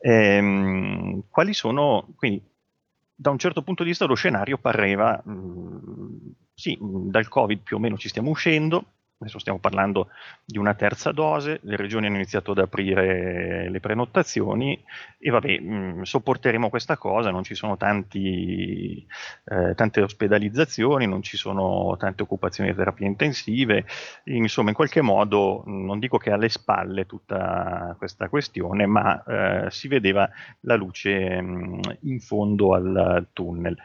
Ehm, 0.00 1.22
quali 1.30 1.54
sono, 1.54 2.08
quindi 2.16 2.42
da 3.22 3.30
un 3.30 3.38
certo 3.38 3.62
punto 3.62 3.84
di 3.84 3.90
vista 3.90 4.04
lo 4.04 4.16
scenario 4.16 4.58
pareva, 4.58 5.22
mh, 5.24 5.30
mm, 5.32 6.16
sì, 6.52 6.76
dal 6.80 7.28
Covid 7.28 7.60
più 7.60 7.76
o 7.76 7.78
meno 7.78 7.96
ci 7.96 8.08
stiamo 8.08 8.30
uscendo, 8.30 8.84
adesso 9.18 9.38
stiamo 9.38 9.60
parlando 9.60 10.08
di 10.44 10.58
una 10.58 10.74
terza 10.74 11.12
dose, 11.12 11.60
le 11.62 11.76
regioni 11.76 12.06
hanno 12.06 12.16
iniziato 12.16 12.50
ad 12.50 12.58
aprire 12.58 13.70
le 13.70 13.80
prenotazioni 13.80 14.82
e 15.18 15.30
vabbè, 15.30 15.60
mh, 15.60 15.74
mm, 15.74 16.02
sopporteremo 16.02 16.68
questa 16.68 16.96
cosa, 16.98 17.30
non 17.30 17.44
ci 17.44 17.54
sono 17.54 17.76
tanti, 17.76 19.06
eh, 19.44 19.74
tante 19.74 20.00
ospedalizzazioni, 20.02 21.06
non 21.06 21.22
ci 21.22 21.36
sono 21.36 21.96
tante 21.98 22.22
occupazioni 22.22 22.70
di 22.70 22.76
terapie 22.76 23.06
intensive, 23.06 23.84
insomma 24.24 24.70
in 24.70 24.74
qualche 24.76 25.00
modo 25.00 25.62
non 25.66 25.98
dico 25.98 26.18
che 26.18 26.30
alle 26.30 26.48
spalle 26.48 27.06
tutta 27.06 27.94
questa 27.98 28.28
questione, 28.28 28.86
ma 28.86 29.22
eh, 29.24 29.70
si 29.70 29.88
vedeva 29.88 30.28
la 30.60 30.76
luce 30.76 31.40
mh, 31.40 31.80
in 32.02 32.20
fondo 32.20 32.74
al 32.74 33.26
tunnel. 33.32 33.76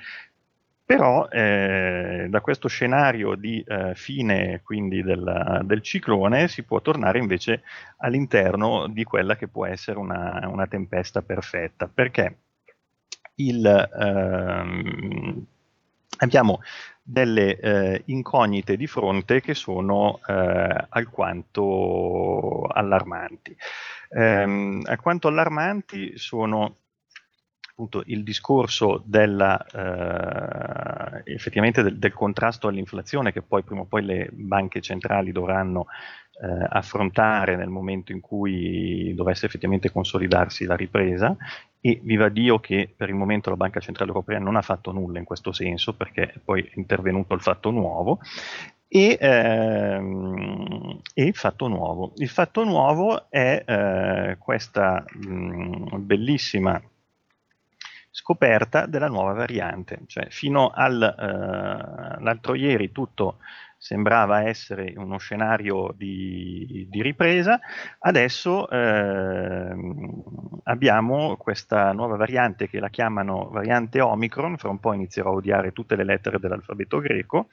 Però 0.88 1.28
eh, 1.28 2.28
da 2.30 2.40
questo 2.40 2.70
scenario 2.70 3.36
di 3.36 3.62
eh, 3.68 3.92
fine 3.94 4.62
quindi 4.64 5.04
del, 5.04 5.62
del, 5.66 5.82
ciclone 5.82 6.48
si 6.48 6.64
può 6.64 6.80
tornare 6.80 7.20
invece 7.20 7.64
all'interno 7.98 8.88
di 8.88 9.04
quella 9.04 9.36
che 9.36 9.50
può 9.50 9.66
essere 9.66 10.00
una, 10.00 10.48
una 10.48 10.66
tempesta 10.66 11.22
perfetta, 11.22 11.90
perché 11.94 12.38
il, 13.38 13.65
ehm, 13.65 15.46
abbiamo 16.20 16.60
delle 17.01 17.58
eh, 17.58 18.01
incognite 18.06 18.75
di 18.75 18.88
fronte 18.88 19.41
che 19.41 19.53
sono 19.53 20.20
eh, 20.27 20.86
alquanto 20.89 22.63
allarmanti. 22.63 23.56
Eh, 24.10 24.82
alquanto 24.86 25.27
allarmanti 25.27 26.17
sono 26.17 26.75
appunto 27.77 28.01
il 28.07 28.24
discorso 28.24 29.03
della, 29.05 29.63
eh, 31.24 31.31
effettivamente 31.31 31.84
del, 31.84 32.00
del, 32.00 32.12
contrasto 32.12 32.67
all'inflazione 32.67 33.31
che 33.31 33.43
poi 33.43 33.62
prima 33.62 33.81
o 33.81 33.86
poi 33.86 34.03
le 34.03 34.29
banche 34.31 34.81
centrali 34.81 35.31
dovranno 35.31 35.86
eh, 36.41 36.65
affrontare 36.69 37.55
nel 37.55 37.69
momento 37.69 38.12
in 38.12 38.19
cui 38.19 39.13
dovesse 39.13 39.46
effettivamente 39.46 39.91
consolidarsi 39.91 40.65
la 40.65 40.75
ripresa 40.75 41.38
e 41.79 42.00
viva 42.01 42.29
Dio 42.29 42.60
che 42.60 42.91
per 42.96 43.10
il 43.10 43.15
momento 43.15 43.51
la 43.51 43.57
Banca 43.57 43.79
Centrale 43.79 44.10
Europea 44.10 44.39
non 44.39 44.55
ha 44.55 44.63
fatto 44.63 44.91
nulla 44.91 45.19
in 45.19 45.25
questo 45.25 45.51
senso 45.51 45.93
perché 45.93 46.34
poi 46.43 46.63
è 46.63 46.72
intervenuto 46.74 47.36
il 47.36 47.41
fatto 47.41 47.69
nuovo 47.69 48.19
e, 48.88 49.17
ehm, 49.22 51.00
e, 51.13 51.24
il 51.25 51.36
fatto 51.36 51.67
nuovo. 51.67 52.13
Il 52.15 52.29
fatto 52.29 52.63
nuovo 52.63 53.29
è 53.29 53.63
eh, 53.63 54.38
questa 54.39 55.05
mh, 55.07 55.98
bellissima 55.98 56.81
scoperta 58.27 58.86
della 58.88 59.07
nuova 59.07 59.31
variante, 59.31 60.01
cioè 60.07 60.27
fino 60.29 60.69
all'altro 60.74 62.55
eh, 62.55 62.60
ieri 62.60 62.91
tutto 62.91 63.38
sembrava 63.77 64.48
essere 64.48 64.93
uno 64.98 65.17
scenario 65.17 65.93
di, 65.96 66.88
di 66.89 67.01
ripresa, 67.01 67.60
adesso 68.00 68.69
eh, 68.69 69.75
abbiamo 70.63 71.38
questa 71.38 71.93
nuova 71.93 72.17
variante 72.17 72.67
che 72.67 72.79
la 72.79 72.89
chiamano 72.89 73.50
variante 73.50 74.01
Omicron, 74.01 74.57
fra 74.57 74.69
un 74.69 74.79
po' 74.79 74.93
inizierò 74.93 75.29
a 75.29 75.36
odiare 75.36 75.72
tutte 75.72 75.96
le 75.96 76.03
lettere 76.03 76.39
dell'alfabeto 76.39 77.00
greco, 77.00 77.48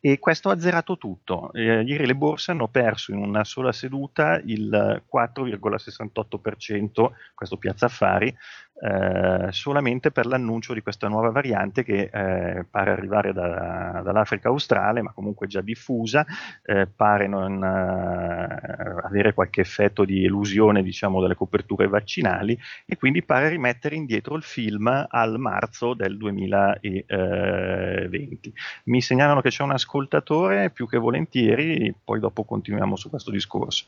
e 0.00 0.18
questo 0.18 0.50
ha 0.50 0.58
zerato 0.58 0.98
tutto. 0.98 1.52
Eh, 1.52 1.82
ieri 1.82 2.06
le 2.06 2.16
borse 2.16 2.50
hanno 2.50 2.68
perso 2.68 3.12
in 3.12 3.18
una 3.18 3.44
sola 3.44 3.72
seduta 3.72 4.40
il 4.44 5.02
4,68%, 5.10 7.10
questo 7.34 7.56
piazza 7.56 7.86
affari, 7.86 8.36
eh, 8.80 9.48
solamente 9.50 10.12
per 10.12 10.26
l'annuncio 10.26 10.72
di 10.72 10.82
questa 10.82 11.08
nuova 11.08 11.30
variante 11.30 11.82
che 11.82 12.08
eh, 12.12 12.64
pare 12.70 12.92
arrivare 12.92 13.32
da, 13.32 14.02
dall'Africa 14.04 14.46
australe, 14.48 15.02
ma 15.02 15.10
comunque 15.12 15.48
già 15.48 15.60
diffusa, 15.60 16.24
eh, 16.64 16.86
pare 16.86 17.26
non 17.26 17.60
eh, 17.62 19.00
avere 19.02 19.34
qualche 19.34 19.60
effetto 19.62 20.04
di 20.04 20.24
elusione 20.24 20.82
diciamo, 20.82 21.20
delle 21.20 21.34
coperture 21.34 21.88
vaccinali 21.88 22.56
e 22.86 22.96
quindi 22.96 23.24
pare 23.24 23.48
rimettere 23.48 23.96
indietro 23.96 24.36
il 24.36 24.44
film 24.44 25.06
al 25.08 25.38
marzo 25.38 25.94
del 25.94 26.16
2020. 26.16 28.52
Mi 28.84 29.02
segnalano 29.02 29.40
che 29.40 29.50
c'è 29.50 29.64
un 29.64 29.72
ascoltatore, 29.72 30.70
più 30.70 30.86
che 30.86 30.98
volentieri, 30.98 31.92
poi 32.04 32.20
dopo 32.20 32.44
continuiamo 32.44 32.94
su 32.96 33.10
questo 33.10 33.32
discorso. 33.32 33.86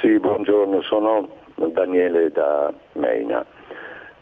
Sì, 0.00 0.18
buongiorno, 0.18 0.80
sono 0.82 1.28
Daniele 1.56 2.30
da 2.30 2.72
Meina. 2.94 3.44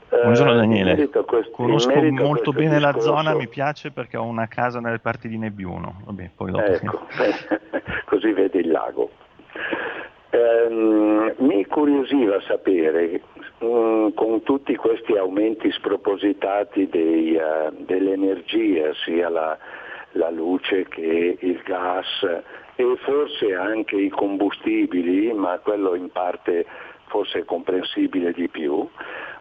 Buongiorno 0.08 0.52
eh, 0.52 0.56
Daniele, 0.56 1.10
conosco 1.52 1.92
molto 2.10 2.52
bene 2.52 2.78
discorso... 2.78 2.96
la 2.96 3.00
zona, 3.00 3.34
mi 3.34 3.46
piace 3.46 3.92
perché 3.92 4.16
ho 4.16 4.24
una 4.24 4.48
casa 4.48 4.80
nelle 4.80 4.98
parti 4.98 5.28
di 5.28 5.38
Nebbiuno. 5.38 6.00
Vabbè, 6.06 6.30
poi 6.34 6.50
dopo 6.50 6.64
ecco, 6.64 7.06
così 8.06 8.32
vedi 8.32 8.58
il 8.58 8.70
lago. 8.70 9.10
Eh, 10.30 11.34
mi 11.38 11.64
curiosiva 11.66 12.40
sapere, 12.40 13.20
mm, 13.62 14.08
con 14.14 14.42
tutti 14.42 14.74
questi 14.74 15.16
aumenti 15.16 15.70
spropositati 15.70 16.88
dei, 16.88 17.36
uh, 17.36 17.72
dell'energia, 17.84 18.92
sia 19.04 19.28
la, 19.28 19.56
la 20.12 20.30
luce 20.30 20.88
che 20.88 21.36
il 21.38 21.60
gas 21.64 22.26
e 22.80 22.96
forse 23.02 23.54
anche 23.54 23.96
i 23.96 24.08
combustibili, 24.08 25.32
ma 25.32 25.58
quello 25.58 25.96
in 25.96 26.10
parte 26.10 26.64
forse 27.08 27.44
comprensibile 27.44 28.32
di 28.32 28.48
più, 28.48 28.88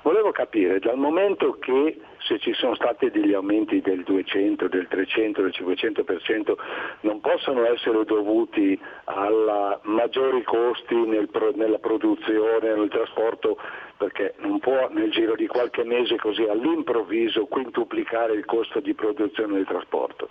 Volevo 0.07 0.31
capire, 0.31 0.79
dal 0.79 0.95
momento 0.95 1.57
che 1.59 1.99
se 2.19 2.39
ci 2.39 2.53
sono 2.53 2.75
stati 2.75 3.09
degli 3.09 3.33
aumenti 3.33 3.81
del 3.81 4.03
200, 4.03 4.67
del 4.67 4.87
300, 4.87 5.41
del 5.41 5.53
500%, 5.55 6.53
non 7.01 7.19
possono 7.21 7.65
essere 7.65 8.03
dovuti 8.05 8.79
a 9.05 9.79
maggiori 9.83 10.43
costi 10.43 10.95
nel, 10.95 11.29
nella 11.55 11.79
produzione, 11.79 12.73
nel 12.73 12.89
trasporto, 12.89 13.57
perché 13.97 14.35
non 14.37 14.59
può 14.59 14.87
nel 14.91 15.11
giro 15.11 15.35
di 15.35 15.47
qualche 15.47 15.83
mese 15.83 16.17
così 16.17 16.43
all'improvviso 16.43 17.45
quintuplicare 17.45 18.33
il 18.33 18.45
costo 18.45 18.79
di 18.79 18.93
produzione 18.93 19.55
del 19.55 19.65
trasporto. 19.65 20.29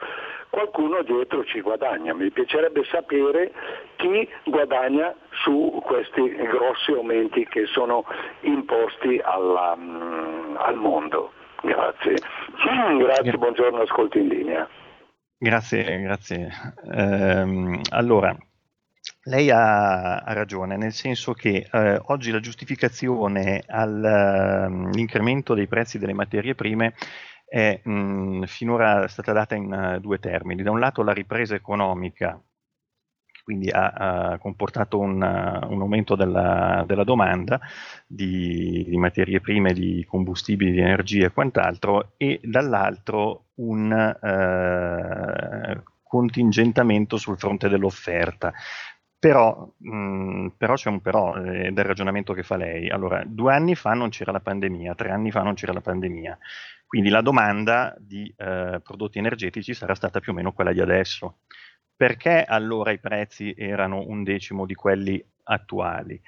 Qualcuno 0.49 1.02
dietro 1.02 1.45
ci 1.45 1.61
guadagna, 1.61 2.14
mi 2.14 2.31
piacerebbe 2.31 2.85
sapere 2.85 3.52
chi 3.97 4.28
guadagna 4.45 5.14
su 5.31 5.83
questi 5.85 6.23
grossi 6.23 6.93
aumenti 6.93 7.45
che 7.47 7.66
sono 7.66 8.05
imposti 8.40 9.21
alla, 9.23 9.76
mm, 9.76 10.57
al 10.57 10.76
mondo. 10.76 11.33
Grazie. 11.62 12.16
Grazie, 12.98 13.36
buongiorno, 13.36 13.80
ascolti 13.80 14.18
in 14.18 14.28
linea. 14.28 14.68
Grazie, 15.38 16.00
grazie. 16.00 16.48
Eh, 16.90 17.80
allora, 17.90 18.34
lei 19.25 19.50
ha, 19.50 20.16
ha, 20.16 20.32
ragione, 20.32 20.76
nel 20.76 20.92
senso 20.92 21.32
che 21.32 21.68
eh, 21.70 22.00
oggi 22.06 22.30
la 22.30 22.40
giustificazione 22.40 23.62
all'incremento 23.66 25.52
ehm, 25.52 25.58
dei 25.58 25.66
prezzi 25.66 25.98
delle 25.98 26.14
materie 26.14 26.54
prime 26.54 26.94
è 27.46 27.80
mh, 27.82 28.44
finora 28.44 29.06
stata 29.08 29.32
data 29.32 29.54
in 29.54 29.72
uh, 29.72 30.00
due 30.00 30.18
termini. 30.18 30.62
Da 30.62 30.70
un 30.70 30.80
lato 30.80 31.02
la 31.02 31.12
ripresa 31.12 31.54
economica 31.54 32.40
quindi 33.47 33.71
ha, 33.71 33.93
ha 34.33 34.38
comportato 34.38 34.99
un, 34.99 35.15
un 35.15 35.81
aumento 35.81 36.17
della, 36.17 36.83
della 36.85 37.05
domanda 37.05 37.61
di, 38.05 38.85
di, 38.88 38.97
materie 38.97 39.41
prime, 39.41 39.73
di 39.73 40.05
combustibili, 40.05 40.73
di 40.73 40.81
energia 40.81 41.26
e 41.26 41.31
quant'altro, 41.31 42.15
e 42.17 42.41
dall'altro 42.43 43.45
un 43.59 43.93
eh, 43.93 45.83
contingentamento 46.03 47.17
sul 47.19 47.38
fronte 47.38 47.69
dell'offerta. 47.69 48.53
Però, 49.17 49.73
mh, 49.76 50.49
però, 50.57 50.75
c'è 50.75 50.91
un 50.91 51.00
però 51.00 51.37
eh, 51.37 51.71
del 51.71 51.85
ragionamento 51.85 52.33
che 52.33 52.43
fa 52.43 52.57
lei. 52.57 52.88
Allora, 52.91 53.23
due 53.25 53.55
anni 53.55 53.76
fa 53.76 53.93
non 53.93 54.09
c'era 54.09 54.33
la 54.33 54.41
pandemia, 54.41 54.97
tre 54.97 55.11
anni 55.11 55.31
fa 55.31 55.43
non 55.43 55.55
c'era 55.55 55.73
la 55.73 55.81
pandemia, 55.81 56.37
quindi 56.85 57.11
la 57.11 57.21
domanda 57.21 57.95
di 57.97 58.26
eh, 58.37 58.81
prodotti 58.83 59.19
energetici 59.19 59.73
sarà 59.73 59.95
stata 59.95 60.19
più 60.19 60.33
o 60.33 60.35
meno 60.35 60.53
quella 60.53 60.73
di 60.73 60.81
adesso. 60.81 61.43
Perché 62.00 62.45
allora 62.45 62.91
i 62.93 62.99
prezzi 63.00 63.55
erano 63.57 64.05
un 64.07 64.23
decimo 64.23 64.67
di 64.67 64.75
quelli 64.75 65.25
attuali? 65.45 66.21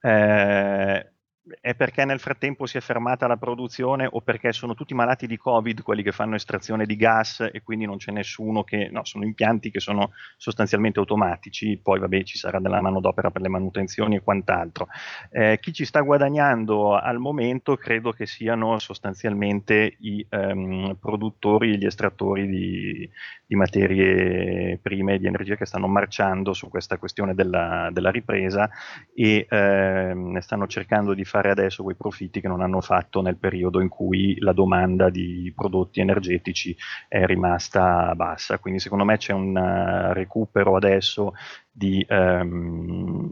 Eh, 0.00 1.12
è 1.60 1.74
perché 1.74 2.04
nel 2.04 2.20
frattempo 2.20 2.66
si 2.66 2.76
è 2.76 2.80
fermata 2.80 3.26
la 3.26 3.36
produzione 3.36 4.08
o 4.10 4.20
perché 4.20 4.52
sono 4.52 4.74
tutti 4.74 4.94
malati 4.94 5.26
di 5.26 5.36
Covid 5.36 5.82
quelli 5.82 6.02
che 6.02 6.12
fanno 6.12 6.34
estrazione 6.34 6.86
di 6.86 6.96
gas 6.96 7.48
e 7.52 7.62
quindi 7.62 7.86
non 7.86 7.96
c'è 7.96 8.12
nessuno 8.12 8.64
che, 8.64 8.88
no, 8.90 9.04
sono 9.04 9.24
impianti 9.24 9.70
che 9.70 9.80
sono 9.80 10.12
sostanzialmente 10.36 10.98
automatici, 10.98 11.78
poi 11.82 11.98
vabbè 11.98 12.22
ci 12.22 12.38
sarà 12.38 12.60
della 12.60 12.80
manodopera 12.80 13.30
per 13.30 13.42
le 13.42 13.48
manutenzioni 13.48 14.16
e 14.16 14.22
quant'altro. 14.22 14.88
Eh, 15.30 15.58
chi 15.60 15.72
ci 15.72 15.84
sta 15.84 16.00
guadagnando 16.00 16.96
al 16.96 17.18
momento 17.18 17.76
credo 17.76 18.12
che 18.12 18.26
siano 18.26 18.78
sostanzialmente 18.78 19.96
i 20.00 20.24
ehm, 20.28 20.96
produttori 21.00 21.74
e 21.74 21.78
gli 21.78 21.86
estrattori 21.86 22.46
di, 22.46 23.10
di, 23.46 23.56
materie 23.56 24.78
prime 24.80 25.14
e 25.14 25.18
di 25.18 25.26
energia 25.26 25.56
che 25.56 25.66
stanno 25.66 25.88
marciando 25.88 26.52
su 26.52 26.68
questa 26.68 26.98
questione 26.98 27.34
della, 27.34 27.90
della 27.92 28.10
ripresa 28.10 28.68
e 29.14 29.46
ehm, 29.48 30.38
stanno 30.38 30.66
cercando 30.66 31.14
di 31.14 31.24
fare 31.24 31.37
fare 31.38 31.50
adesso 31.50 31.84
quei 31.84 31.94
profitti 31.94 32.40
che 32.40 32.48
non 32.48 32.60
hanno 32.60 32.80
fatto 32.80 33.20
nel 33.20 33.36
periodo 33.36 33.80
in 33.80 33.88
cui 33.88 34.36
la 34.40 34.52
domanda 34.52 35.08
di 35.08 35.52
prodotti 35.54 36.00
energetici 36.00 36.76
è 37.06 37.24
rimasta 37.26 38.12
bassa. 38.16 38.58
Quindi 38.58 38.80
secondo 38.80 39.04
me 39.04 39.16
c'è 39.18 39.32
un 39.32 39.54
uh, 39.54 40.12
recupero 40.12 40.74
adesso 40.74 41.34
di 41.78 42.04
ehm, 42.08 43.28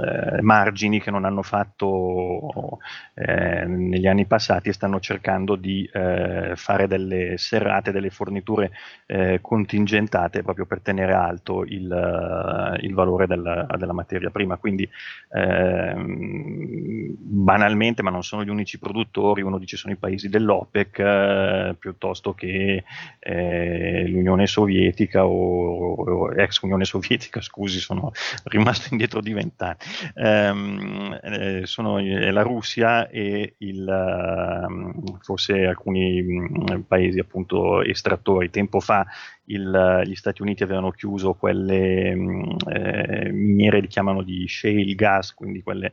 eh, 0.00 0.40
margini 0.42 1.00
che 1.00 1.10
non 1.10 1.24
hanno 1.24 1.42
fatto 1.42 2.78
eh, 3.14 3.64
negli 3.66 4.06
anni 4.06 4.26
passati 4.26 4.68
e 4.68 4.72
stanno 4.72 5.00
cercando 5.00 5.56
di 5.56 5.88
eh, 5.92 6.52
fare 6.54 6.86
delle 6.86 7.36
serrate, 7.36 7.90
delle 7.90 8.10
forniture 8.10 8.70
eh, 9.06 9.40
contingentate 9.40 10.42
proprio 10.42 10.66
per 10.66 10.80
tenere 10.80 11.14
alto 11.14 11.64
il, 11.64 11.90
uh, 11.90 12.84
il 12.84 12.94
valore 12.94 13.26
del, 13.26 13.66
della 13.76 13.92
materia 13.92 14.30
prima. 14.30 14.56
Quindi 14.56 14.88
ehm, 15.30 17.14
banalmente, 17.18 18.02
ma 18.02 18.10
non 18.10 18.22
sono 18.22 18.44
gli 18.44 18.50
unici 18.50 18.78
produttori, 18.78 19.42
uno 19.42 19.58
dice 19.58 19.76
sono 19.76 19.92
i 19.92 19.96
paesi 19.96 20.28
dell'OPEC 20.28 20.98
eh, 20.98 21.76
piuttosto 21.78 22.34
che 22.34 22.84
eh, 23.18 24.06
l'Unione 24.06 24.46
Sovietica 24.46 25.26
o, 25.26 25.94
o 25.94 26.32
ex 26.34 26.60
Unione 26.62 26.84
Sovietica 26.84 27.31
Sovietica, 27.32 27.40
scusi, 27.40 27.80
sono 27.80 28.12
rimasto 28.44 28.88
indietro 28.90 29.20
di 29.20 29.32
vent'anni. 29.32 29.76
Um, 30.14 31.18
eh, 31.22 31.62
sono 31.64 31.98
la 31.98 32.42
Russia 32.42 33.08
e 33.08 33.54
il, 33.58 34.66
uh, 34.68 35.18
forse 35.20 35.64
alcuni 35.64 36.20
um, 36.20 36.82
paesi 36.82 37.18
appunto 37.18 37.82
estrattori. 37.82 38.50
Tempo 38.50 38.80
fa 38.80 39.06
il, 39.46 40.02
gli 40.04 40.14
Stati 40.14 40.42
Uniti 40.42 40.62
avevano 40.62 40.90
chiuso 40.90 41.34
quelle 41.34 42.12
um, 42.12 42.56
eh, 42.68 43.30
miniere 43.32 43.80
che 43.80 43.86
chiamano 43.86 44.22
di 44.22 44.46
shale 44.46 44.94
gas, 44.94 45.34
quindi 45.34 45.62
quelle 45.62 45.92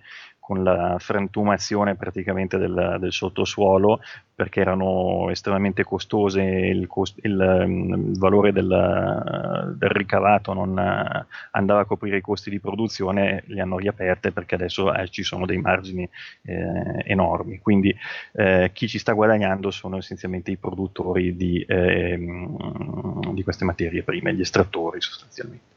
con 0.49 0.63
la 0.63 0.95
frantumazione 0.97 1.95
praticamente 1.95 2.58
del, 2.58 2.97
del 2.99 3.12
sottosuolo 3.13 3.99
perché 4.39 4.62
erano 4.62 5.30
estremamente 5.32 5.84
costose, 5.84 6.41
il, 6.41 6.88
cost- 6.88 7.19
il, 7.23 7.34
il 7.34 8.17
valore 8.17 8.54
del, 8.54 9.75
del, 9.75 9.89
ricavato 9.89 10.54
non 10.54 10.69
uh, 10.69 11.25
andava 11.52 11.82
a 11.82 11.84
coprire 11.84 12.15
i 12.15 12.21
costi 12.21 12.49
di 12.49 12.62
produzione, 12.62 13.43
li 13.47 13.60
hanno 13.60 13.78
riaperte 13.78 14.32
perché 14.32 14.56
adesso 14.56 14.93
eh, 14.93 15.10
ci 15.10 15.23
sono 15.23 15.45
dei 15.45 15.58
margini 15.58 16.08
eh, 16.43 17.04
enormi. 17.04 17.60
Quindi 17.60 17.93
eh, 18.32 18.69
chi 18.71 18.88
ci 18.88 18.97
sta 18.97 19.12
guadagnando 19.12 19.71
sono 19.71 19.97
essenzialmente 19.97 20.52
i 20.52 20.58
produttori 20.58 21.36
di, 21.36 21.62
ehm, 21.67 23.34
di 23.34 23.43
queste 23.43 23.65
materie 23.65 24.04
prime, 24.04 24.34
gli 24.34 24.39
estrattori 24.39 25.02
sostanzialmente. 25.02 25.75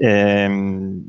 Ehm, 0.00 1.02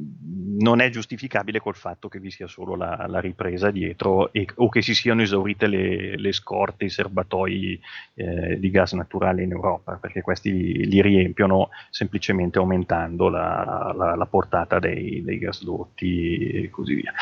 non 0.60 0.82
è 0.82 0.90
giustificabile 0.90 1.60
col 1.60 1.76
fatto 1.76 2.10
che 2.10 2.20
vi 2.20 2.32
sia 2.32 2.48
solo 2.48 2.76
la, 2.76 3.06
la 3.08 3.20
ripresa 3.20 3.72
dietro 3.72 4.32
e, 4.34 4.48
o 4.56 4.70
che 4.70 4.82
si 4.82 4.94
siano 4.94 5.22
esaurite 5.22 5.68
le, 5.68 6.18
le 6.18 6.32
scorte, 6.34 6.89
i 6.90 6.92
serbatoi 6.92 7.80
eh, 8.16 8.60
di 8.60 8.70
gas 8.70 8.94
naturale 8.94 9.44
in 9.44 9.52
Europa, 9.52 9.94
perché 9.94 10.22
questi 10.22 10.86
li, 10.86 11.02
riempiono 11.02 11.70
semplicemente 11.90 12.60
aumentando 12.60 13.30
la, 13.30 13.94
la, 13.96 14.16
la 14.16 14.26
portata 14.26 14.80
dei, 14.80 15.24
dei, 15.24 15.38
gasdotti 15.40 16.50
e 16.50 16.70
così 16.70 16.96
via. 16.96 17.14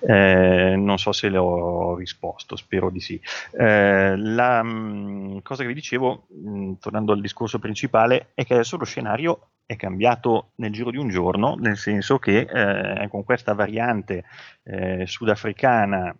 Eh, 0.00 0.74
non 0.76 0.98
so 0.98 1.12
se 1.12 1.28
le 1.28 1.38
ho 1.38 1.94
risposto, 1.96 2.56
spero 2.56 2.90
di 2.90 3.00
sì. 3.00 3.20
Eh, 3.52 4.16
la 4.16 4.62
mh, 4.62 4.70
mm, 4.72 5.38
cosa 5.42 5.62
che 5.62 5.68
vi 5.68 5.74
dicevo, 5.74 6.26
mh, 6.28 6.50
mm, 6.50 6.72
tornando 6.80 7.12
al 7.12 7.20
discorso 7.20 7.58
principale, 7.58 8.30
è 8.34 8.44
che 8.44 8.54
adesso 8.54 8.76
lo 8.76 8.84
scenario 8.84 9.48
è 9.64 9.76
cambiato 9.76 10.50
nel 10.56 10.72
giro 10.72 10.90
di 10.90 10.98
un 10.98 11.08
giorno, 11.08 11.56
nel 11.58 11.76
senso 11.76 12.18
che 12.18 12.40
eh, 12.40 13.08
con 13.08 13.24
questa 13.24 13.54
variante 13.54 14.24
eh, 14.64 15.06
sudafricana 15.06 16.14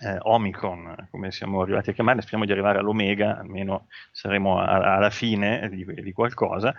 eh, 0.00 0.16
Omicron, 0.20 1.08
come 1.10 1.30
siamo 1.30 1.60
arrivati 1.60 1.90
a 1.90 1.92
chiamare, 1.92 2.20
speriamo 2.20 2.46
di 2.46 2.52
arrivare 2.52 2.78
all'Omega, 2.78 3.38
almeno 3.38 3.88
saremo 4.10 4.58
a, 4.58 4.94
alla 4.96 5.10
fine 5.10 5.68
di, 5.70 5.84
di 5.84 6.12
qualcosa. 6.12 6.74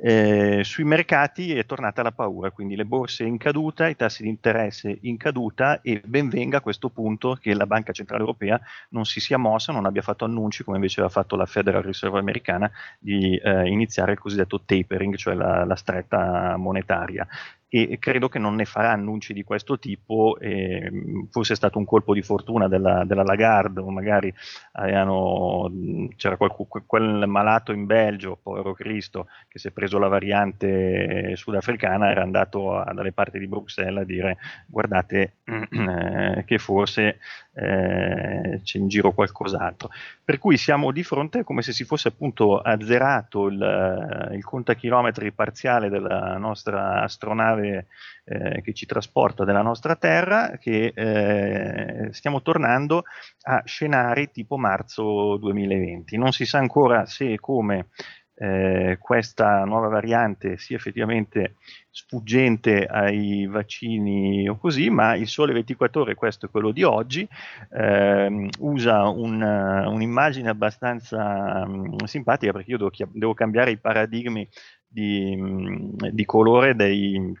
Eh, 0.00 0.60
sui 0.62 0.84
mercati 0.84 1.54
è 1.54 1.66
tornata 1.66 2.02
la 2.02 2.12
paura, 2.12 2.50
quindi 2.50 2.76
le 2.76 2.84
borse 2.84 3.24
in 3.24 3.36
caduta, 3.36 3.88
i 3.88 3.96
tassi 3.96 4.22
di 4.22 4.28
interesse 4.28 4.98
in 5.02 5.16
caduta 5.16 5.80
e 5.80 6.00
ben 6.04 6.28
venga 6.28 6.58
a 6.58 6.60
questo 6.60 6.88
punto 6.88 7.34
che 7.34 7.54
la 7.54 7.66
Banca 7.66 7.92
Centrale 7.92 8.22
Europea 8.22 8.60
non 8.90 9.04
si 9.04 9.18
sia 9.18 9.38
mossa, 9.38 9.72
non 9.72 9.86
abbia 9.86 10.02
fatto 10.02 10.24
annunci 10.24 10.62
come 10.62 10.76
invece 10.76 11.00
aveva 11.00 11.12
fatto 11.12 11.36
la 11.36 11.46
Federal 11.46 11.82
Reserve 11.82 12.18
americana 12.18 12.70
di 12.98 13.36
eh, 13.36 13.68
iniziare 13.68 14.12
il 14.12 14.18
cosiddetto 14.18 14.62
tapering, 14.64 15.16
cioè 15.16 15.34
la, 15.34 15.64
la 15.64 15.76
stretta 15.76 16.56
monetaria 16.56 17.26
e 17.74 17.98
credo 17.98 18.28
che 18.28 18.38
non 18.38 18.54
ne 18.54 18.66
farà 18.66 18.90
annunci 18.90 19.32
di 19.32 19.44
questo 19.44 19.78
tipo, 19.78 20.38
eh, 20.38 20.92
forse 21.30 21.54
è 21.54 21.56
stato 21.56 21.78
un 21.78 21.86
colpo 21.86 22.12
di 22.12 22.20
fortuna 22.20 22.68
della, 22.68 23.04
della 23.06 23.22
Lagarde 23.22 23.80
o 23.80 23.90
magari 23.90 24.32
avevano, 24.72 25.72
c'era 26.16 26.36
qualcuno, 26.36 26.84
quel 26.84 27.26
malato 27.26 27.72
in 27.72 27.86
Belgio, 27.86 28.38
povero 28.42 28.74
Cristo, 28.74 29.28
che 29.48 29.58
si 29.58 29.68
è 29.68 29.70
preso 29.70 29.98
la 29.98 30.08
variante 30.08 31.34
sudafricana, 31.34 32.10
era 32.10 32.20
andato 32.20 32.76
a, 32.76 32.92
dalle 32.92 33.12
parti 33.12 33.38
di 33.38 33.48
Bruxelles 33.48 34.02
a 34.02 34.04
dire 34.04 34.36
guardate 34.66 35.36
eh, 35.44 36.44
che 36.44 36.58
forse 36.58 37.20
eh, 37.54 38.60
c'è 38.62 38.78
in 38.78 38.88
giro 38.88 39.12
qualcos'altro. 39.12 39.88
Per 40.22 40.38
cui 40.38 40.58
siamo 40.58 40.90
di 40.90 41.02
fronte 41.02 41.42
come 41.42 41.62
se 41.62 41.72
si 41.72 41.84
fosse 41.84 42.08
appunto 42.08 42.58
azzerato 42.58 43.46
il, 43.46 44.30
il 44.32 44.44
contachilometri 44.44 45.32
parziale 45.32 45.88
della 45.88 46.36
nostra 46.36 47.00
astronave 47.02 47.61
nave 47.62 47.86
eh, 48.24 48.60
che 48.62 48.72
ci 48.72 48.86
trasporta 48.86 49.44
della 49.44 49.62
nostra 49.62 49.96
Terra, 49.96 50.56
che 50.58 50.92
eh, 50.94 52.12
stiamo 52.12 52.42
tornando 52.42 53.04
a 53.42 53.62
scenari 53.64 54.30
tipo 54.30 54.56
marzo 54.56 55.36
2020. 55.36 56.16
Non 56.18 56.32
si 56.32 56.44
sa 56.44 56.58
ancora 56.58 57.06
se 57.06 57.32
e 57.32 57.38
come 57.38 57.88
eh, 58.34 58.98
questa 58.98 59.64
nuova 59.64 59.88
variante 59.88 60.56
sia 60.56 60.76
effettivamente 60.76 61.56
sfuggente 61.90 62.86
ai 62.86 63.46
vaccini 63.46 64.48
o 64.48 64.56
così, 64.58 64.90
ma 64.90 65.14
il 65.14 65.28
Sole 65.28 65.52
24 65.52 66.00
ore, 66.00 66.14
questo 66.14 66.46
è 66.46 66.50
quello 66.50 66.72
di 66.72 66.82
oggi, 66.82 67.28
eh, 67.70 68.48
usa 68.58 69.08
un, 69.08 69.40
un'immagine 69.42 70.48
abbastanza 70.48 71.62
um, 71.66 72.04
simpatica 72.04 72.52
perché 72.52 72.70
io 72.70 72.78
devo, 72.78 72.90
devo, 73.12 73.34
cambiare 73.34 73.72
i 73.72 73.78
paradigmi 73.78 74.48
di, 74.88 75.36
um, 75.38 75.94
di 76.10 76.24
colore 76.24 76.74
dei, 76.74 77.32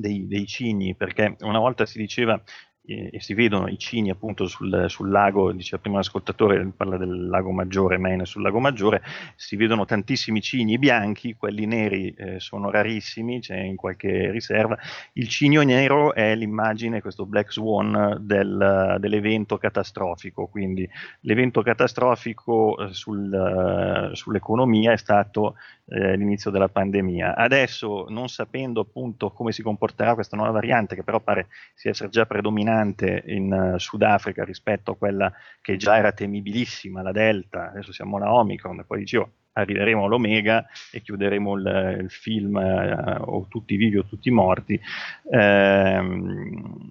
dei, 0.00 0.26
dei, 0.26 0.46
cigni, 0.46 0.94
perché 0.94 1.36
una 1.40 1.58
volta 1.58 1.86
si 1.86 1.98
diceva 1.98 2.42
e, 2.90 3.20
si 3.20 3.34
vedono 3.34 3.68
i 3.68 3.78
cini 3.78 4.10
appunto 4.10 4.46
sul, 4.46 4.86
sul, 4.88 5.10
lago, 5.10 5.52
diceva 5.52 5.80
prima 5.80 5.98
l'ascoltatore, 5.98 6.72
parla 6.76 6.96
del 6.96 7.28
lago 7.28 7.52
Maggiore, 7.52 7.98
Maine 7.98 8.24
sul 8.24 8.42
lago 8.42 8.58
Maggiore, 8.58 9.02
si 9.36 9.56
vedono 9.56 9.84
tantissimi 9.84 10.40
cini 10.40 10.78
bianchi, 10.78 11.36
quelli 11.36 11.66
neri 11.66 12.12
eh, 12.16 12.40
sono 12.40 12.70
rarissimi, 12.70 13.40
c'è 13.40 13.58
in 13.58 13.76
qualche 13.76 14.30
riserva. 14.30 14.76
Il 15.12 15.28
cigno 15.28 15.62
nero 15.62 16.14
è 16.14 16.34
l'immagine, 16.34 17.00
questo 17.00 17.26
Black 17.26 17.52
Swan, 17.52 18.18
del, 18.20 18.96
dell'evento 18.98 19.58
catastrofico, 19.58 20.46
quindi 20.46 20.88
l'evento 21.20 21.62
catastrofico 21.62 22.76
eh, 22.78 22.92
sul, 22.92 23.30
uh, 23.30 24.14
sull'economia 24.14 24.92
è 24.92 24.96
stato 24.96 25.56
eh, 25.90 26.16
l'inizio 26.16 26.50
della 26.50 26.68
pandemia. 26.68 27.34
Adesso, 27.34 28.06
non 28.08 28.28
sapendo 28.28 28.80
appunto 28.80 29.30
come 29.30 29.52
si 29.52 29.62
comporterà 29.62 30.14
questa 30.14 30.36
nuova 30.36 30.52
variante, 30.52 30.94
che 30.94 31.02
però 31.02 31.20
pare 31.20 31.48
sia 31.74 31.90
essere 31.90 32.10
già 32.10 32.26
predominante 32.26 33.24
in 33.26 33.52
uh, 33.52 33.78
Sudafrica 33.78 34.44
rispetto 34.44 34.92
a 34.92 34.96
quella 34.96 35.32
che 35.60 35.76
già 35.76 35.96
era 35.96 36.12
temibilissima, 36.12 37.02
la 37.02 37.12
Delta, 37.12 37.70
adesso 37.70 37.92
siamo 37.92 38.16
alla 38.16 38.32
Omicron, 38.32 38.84
poi 38.86 39.00
dicevo 39.00 39.30
arriveremo 39.52 40.04
all'Omega 40.04 40.64
e 40.92 41.02
chiuderemo 41.02 41.56
il, 41.56 41.98
il 42.02 42.10
film 42.10 42.54
uh, 42.54 43.22
o 43.28 43.46
tutti 43.48 43.74
vivi 43.76 43.98
o 43.98 44.04
tutti 44.04 44.30
morti. 44.30 44.80
Ehm, 45.28 46.88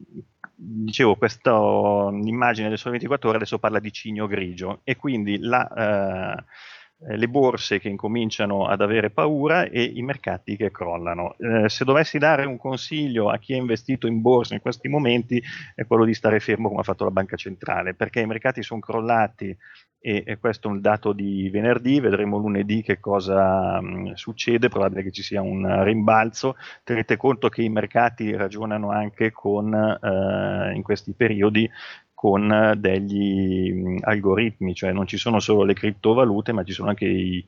dicevo, 0.55 1.15
questa 1.15 1.51
immagine 1.51 2.67
del 2.67 2.77
Sole 2.77 2.91
24 2.91 3.29
ore 3.29 3.37
adesso 3.37 3.59
parla 3.59 3.79
di 3.79 3.91
cigno 3.93 4.27
grigio 4.27 4.81
e 4.83 4.97
quindi 4.97 5.37
la... 5.39 6.35
Eh, 6.37 6.43
le 7.01 7.29
borse 7.29 7.79
che 7.79 7.87
incominciano 7.87 8.67
ad 8.67 8.81
avere 8.81 9.09
paura 9.09 9.63
e 9.63 9.83
i 9.83 10.01
mercati 10.01 10.57
che 10.57 10.69
crollano. 10.69 11.35
Eh, 11.37 11.69
se 11.69 11.85
dovessi 11.85 12.17
dare 12.17 12.45
un 12.45 12.57
consiglio 12.57 13.29
a 13.29 13.37
chi 13.37 13.53
è 13.53 13.55
investito 13.55 14.05
in 14.05 14.21
borsa 14.21 14.53
in 14.53 14.61
questi 14.61 14.89
momenti 14.89 15.41
è 15.75 15.85
quello 15.85 16.03
di 16.03 16.13
stare 16.13 16.39
fermo 16.39 16.67
come 16.67 16.81
ha 16.81 16.83
fatto 16.83 17.05
la 17.05 17.11
banca 17.11 17.37
centrale, 17.37 17.93
perché 17.93 18.19
i 18.19 18.25
mercati 18.25 18.61
sono 18.61 18.81
crollati 18.81 19.55
e, 20.01 20.23
e 20.25 20.37
questo 20.37 20.67
è 20.67 20.71
un 20.71 20.81
dato 20.81 21.13
di 21.13 21.49
venerdì, 21.49 21.99
vedremo 21.99 22.37
lunedì 22.37 22.81
che 22.81 22.99
cosa 22.99 23.81
mh, 23.81 24.13
succede, 24.13 24.69
probabile 24.69 25.03
che 25.03 25.11
ci 25.11 25.23
sia 25.23 25.41
un 25.41 25.83
rimbalzo, 25.83 26.55
tenete 26.83 27.17
conto 27.17 27.49
che 27.49 27.61
i 27.61 27.69
mercati 27.69 28.35
ragionano 28.35 28.91
anche 28.91 29.31
con 29.31 29.73
eh, 29.73 30.73
in 30.73 30.81
questi 30.83 31.13
periodi 31.13 31.69
con 32.19 32.73
degli 32.77 33.97
algoritmi, 34.01 34.75
cioè 34.75 34.91
non 34.91 35.07
ci 35.07 35.15
sono 35.15 35.39
solo 35.39 35.63
le 35.63 35.73
criptovalute, 35.73 36.51
ma 36.51 36.65
ci 36.65 36.73
sono 36.73 36.89
anche 36.89 37.05
i 37.05 37.47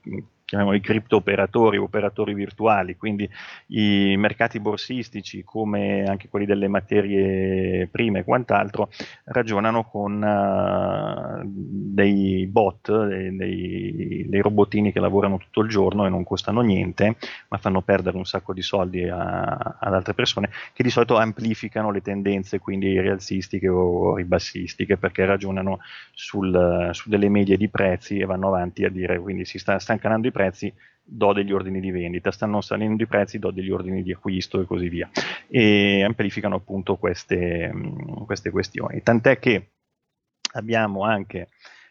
chiamiamoli 0.51 0.81
cripto 0.81 1.15
operatori, 1.15 1.77
operatori 1.77 2.33
virtuali, 2.33 2.97
quindi 2.97 3.29
i 3.67 4.15
mercati 4.17 4.59
borsistici 4.59 5.45
come 5.45 6.03
anche 6.03 6.27
quelli 6.27 6.45
delle 6.45 6.67
materie 6.67 7.87
prime 7.87 8.19
e 8.19 8.23
quant'altro 8.25 8.89
ragionano 9.25 9.85
con 9.85 10.21
uh, 10.21 11.41
dei 11.45 12.45
bot, 12.47 12.91
dei, 13.07 14.25
dei, 14.27 14.41
robotini 14.41 14.91
che 14.91 14.99
lavorano 14.99 15.37
tutto 15.37 15.61
il 15.61 15.69
giorno 15.69 16.05
e 16.05 16.09
non 16.09 16.25
costano 16.25 16.59
niente, 16.59 17.15
ma 17.47 17.57
fanno 17.57 17.81
perdere 17.81 18.17
un 18.17 18.25
sacco 18.25 18.51
di 18.51 18.61
soldi 18.61 19.07
a, 19.07 19.77
ad 19.79 19.93
altre 19.93 20.13
persone 20.13 20.49
che 20.73 20.83
di 20.83 20.89
solito 20.89 21.15
amplificano 21.15 21.91
le 21.91 22.01
tendenze 22.01 22.59
quindi 22.59 22.99
rialzistiche 22.99 23.69
o 23.69 24.15
ribassistiche 24.15 24.97
perché 24.97 25.23
ragionano 25.23 25.79
sul, 26.13 26.89
su 26.91 27.07
delle 27.07 27.29
medie 27.29 27.55
di 27.55 27.69
prezzi 27.69 28.17
e 28.17 28.25
vanno 28.25 28.47
avanti 28.47 28.83
a 28.83 28.89
dire 28.89 29.17
quindi 29.17 29.45
si 29.45 29.57
sta, 29.57 29.79
stanno 29.79 29.99
calando 29.99 30.27
i 30.27 30.31
prezzi 30.31 30.39
prezzi, 30.41 30.73
do 31.03 31.33
degli 31.33 31.51
ordini 31.51 31.79
di 31.79 31.91
vendita, 31.91 32.31
stanno 32.31 32.61
salendo 32.61 33.03
i 33.03 33.07
prezzi, 33.07 33.37
do 33.37 33.51
degli 33.51 33.69
ordini 33.69 34.01
di 34.01 34.11
acquisto 34.11 34.59
e 34.59 34.65
così 34.65 34.89
via. 34.89 35.09
E 35.47 36.03
amplificano 36.03 36.55
appunto 36.55 36.95
queste, 36.97 37.71
queste 38.25 38.49
questioni. 38.49 39.01
Tant'è 39.03 39.37
che 39.37 39.71
abbiamo 40.53 41.03
anche 41.03 41.49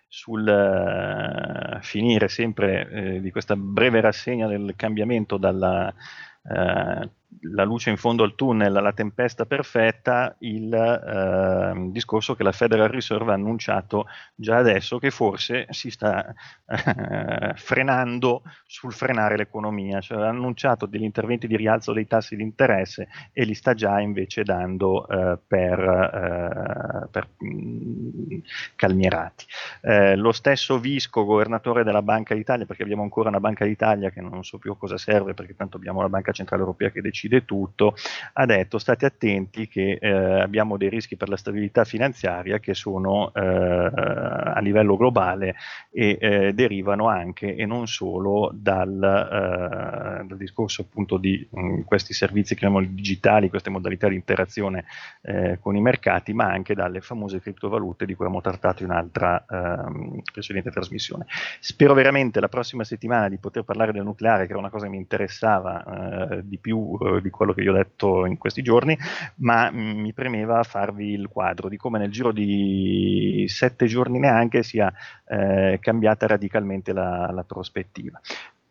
sul 0.08 0.44
uh, 0.44 1.80
finire 1.82 2.26
sempre 2.26 2.90
eh, 2.90 3.20
di 3.20 3.30
questa 3.30 3.54
breve 3.54 4.00
rassegna 4.00 4.48
del 4.48 4.74
cambiamento 4.74 5.36
dalla 5.36 5.94
uh, 6.42 7.08
la 7.42 7.64
luce 7.64 7.90
in 7.90 7.96
fondo 7.96 8.22
al 8.22 8.34
tunnel, 8.34 8.72
la 8.72 8.92
tempesta 8.92 9.46
perfetta, 9.46 10.34
il 10.40 10.72
eh, 10.72 11.90
discorso 11.90 12.34
che 12.34 12.42
la 12.42 12.52
Federal 12.52 12.88
Reserve 12.88 13.30
ha 13.30 13.34
annunciato 13.34 14.06
già 14.34 14.56
adesso 14.56 14.98
che 14.98 15.10
forse 15.10 15.66
si 15.70 15.90
sta 15.90 16.34
eh, 16.66 17.52
frenando 17.54 18.42
sul 18.66 18.92
frenare 18.92 19.36
l'economia, 19.36 20.00
cioè 20.00 20.22
ha 20.22 20.28
annunciato 20.28 20.86
degli 20.86 21.04
interventi 21.04 21.46
di 21.46 21.56
rialzo 21.56 21.92
dei 21.92 22.06
tassi 22.06 22.36
di 22.36 22.42
interesse 22.42 23.08
e 23.32 23.44
li 23.44 23.54
sta 23.54 23.74
già 23.74 24.00
invece 24.00 24.42
dando 24.42 25.08
eh, 25.08 25.38
per, 25.46 25.78
eh, 25.78 27.08
per 27.10 27.28
mh, 27.38 27.46
mm, 27.46 28.38
calmierati. 28.76 29.44
Eh, 29.82 30.16
lo 30.16 30.32
stesso 30.32 30.78
Visco, 30.78 31.24
governatore 31.24 31.84
della 31.84 32.02
Banca 32.02 32.34
d'Italia, 32.34 32.66
perché 32.66 32.82
abbiamo 32.82 33.02
ancora 33.02 33.28
una 33.28 33.40
Banca 33.40 33.64
d'Italia 33.64 34.10
che 34.10 34.20
non 34.20 34.44
so 34.44 34.58
più 34.58 34.72
a 34.72 34.76
cosa 34.76 34.98
serve 34.98 35.34
perché 35.34 35.54
tanto 35.54 35.76
abbiamo 35.76 36.02
la 36.02 36.08
Banca 36.08 36.32
Centrale 36.32 36.62
Europea 36.62 36.90
che 36.90 37.00
decide 37.00 37.19
decide 37.20 37.44
tutto, 37.44 37.94
ha 38.32 38.46
detto 38.46 38.78
state 38.78 39.04
attenti 39.04 39.68
che 39.68 39.98
eh, 40.00 40.08
abbiamo 40.40 40.76
dei 40.76 40.88
rischi 40.88 41.16
per 41.16 41.28
la 41.28 41.36
stabilità 41.36 41.84
finanziaria 41.84 42.58
che 42.58 42.74
sono 42.74 43.32
eh, 43.34 43.40
a 43.40 44.58
livello 44.60 44.96
globale 44.96 45.56
e 45.90 46.16
eh, 46.20 46.52
derivano 46.54 47.08
anche 47.08 47.54
e 47.54 47.66
non 47.66 47.86
solo 47.86 48.50
dal, 48.54 49.02
eh, 49.02 50.26
dal 50.26 50.36
discorso 50.38 50.82
appunto 50.82 51.16
di 51.18 51.46
mh, 51.50 51.60
mm, 51.60 51.80
questi 51.82 52.14
servizi 52.14 52.56
digitali, 52.90 53.50
queste 53.50 53.70
modalità 53.70 54.08
di 54.08 54.14
interazione 54.14 54.84
eh, 55.22 55.58
con 55.60 55.76
i 55.76 55.80
mercati, 55.80 56.32
ma 56.32 56.46
anche 56.46 56.74
dalle 56.74 57.00
famose 57.00 57.40
criptovalute 57.40 58.06
di 58.06 58.14
cui 58.14 58.24
abbiamo 58.24 58.42
trattato 58.42 58.82
in 58.82 58.90
un'altra 58.90 59.44
ehm, 59.48 60.20
precedente 60.32 60.70
trasmissione. 60.70 61.26
Spero 61.58 61.94
veramente 61.94 62.40
la 62.40 62.48
prossima 62.48 62.84
settimana 62.84 63.28
di 63.28 63.38
poter 63.38 63.64
parlare 63.64 63.92
del 63.92 64.04
nucleare, 64.04 64.46
che 64.46 64.52
era 64.52 64.60
una 64.60 64.70
cosa 64.70 64.84
che 64.84 64.90
mi 64.90 64.98
interessava 64.98 66.28
eh, 66.30 66.40
di 66.44 66.58
più 66.58 66.96
di 67.18 67.30
quello 67.30 67.52
che 67.52 67.62
vi 67.62 67.68
ho 67.68 67.72
detto 67.72 68.26
in 68.26 68.38
questi 68.38 68.62
giorni, 68.62 68.96
ma 69.36 69.70
mh, 69.70 69.76
mi 69.76 70.12
premeva 70.12 70.62
farvi 70.62 71.12
il 71.12 71.28
quadro 71.28 71.68
di 71.68 71.76
come 71.76 71.98
nel 71.98 72.10
giro 72.10 72.30
di 72.30 73.44
sette 73.48 73.86
giorni 73.86 74.18
neanche 74.18 74.62
sia 74.62 74.92
eh, 75.26 75.78
cambiata 75.80 76.26
radicalmente 76.26 76.92
la, 76.92 77.30
la 77.32 77.42
prospettiva. 77.42 78.20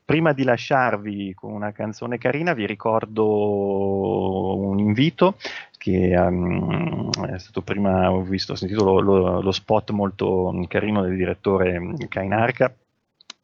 Prima 0.06 0.34
di 0.34 0.44
lasciarvi 0.44 1.34
con 1.36 1.52
una 1.52 1.72
canzone 1.72 2.18
carina, 2.18 2.54
vi 2.54 2.66
ricordo 2.66 4.58
un 4.58 4.80
invito 4.80 5.36
che 5.78 6.16
um, 6.18 7.10
è 7.28 7.38
stato 7.38 7.62
prima, 7.62 8.12
ho 8.12 8.22
visto, 8.24 8.54
ho 8.54 8.56
sentito 8.56 8.84
lo, 8.84 9.00
lo, 9.00 9.42
lo 9.42 9.52
spot 9.52 9.92
molto 9.92 10.52
carino 10.68 11.04
del 11.04 11.16
direttore 11.16 11.80
Kainarka 12.08 12.74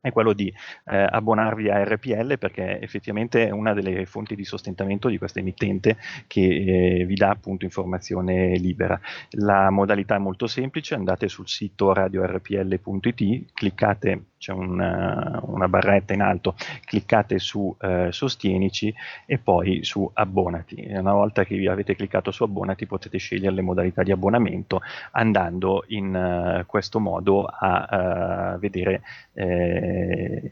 è 0.05 0.11
quello 0.11 0.33
di 0.33 0.53
eh, 0.85 1.07
abbonarvi 1.09 1.67
a 1.69 1.83
RPL 1.83 2.37
perché 2.37 2.79
effettivamente 2.79 3.47
è 3.47 3.49
una 3.49 3.73
delle 3.73 4.05
fonti 4.05 4.35
di 4.35 4.45
sostentamento 4.45 5.07
di 5.07 5.17
questa 5.17 5.39
emittente 5.39 5.97
che 6.27 6.99
eh, 6.99 7.05
vi 7.05 7.15
dà 7.15 7.31
appunto 7.31 7.65
informazione 7.65 8.55
libera. 8.57 8.99
La 9.31 9.71
modalità 9.71 10.15
è 10.15 10.19
molto 10.19 10.45
semplice, 10.45 10.93
andate 10.93 11.27
sul 11.27 11.47
sito 11.47 11.91
radiorpl.it, 11.91 13.53
cliccate 13.53 14.25
c'è 14.37 14.51
una, 14.51 15.39
una, 15.43 15.67
barretta 15.67 16.13
in 16.13 16.21
alto, 16.21 16.55
cliccate 16.83 17.39
su 17.39 17.75
eh, 17.79 18.09
Sostienici 18.11 18.93
e 19.25 19.37
poi 19.37 19.83
su 19.83 20.09
Abbonati. 20.13 20.85
Una 20.89 21.13
volta 21.13 21.43
che 21.45 21.67
avete 21.67 21.95
cliccato 21.95 22.31
su 22.31 22.43
Abbonati 22.43 22.85
potete 22.85 23.17
scegliere 23.17 23.55
le 23.55 23.61
modalità 23.61 24.03
di 24.03 24.11
abbonamento 24.11 24.81
andando 25.11 25.85
in 25.87 26.59
uh, 26.61 26.65
questo 26.65 26.99
modo 26.99 27.45
a 27.45 28.53
uh, 28.55 28.59
vedere 28.59 29.01
eh, 29.33 30.51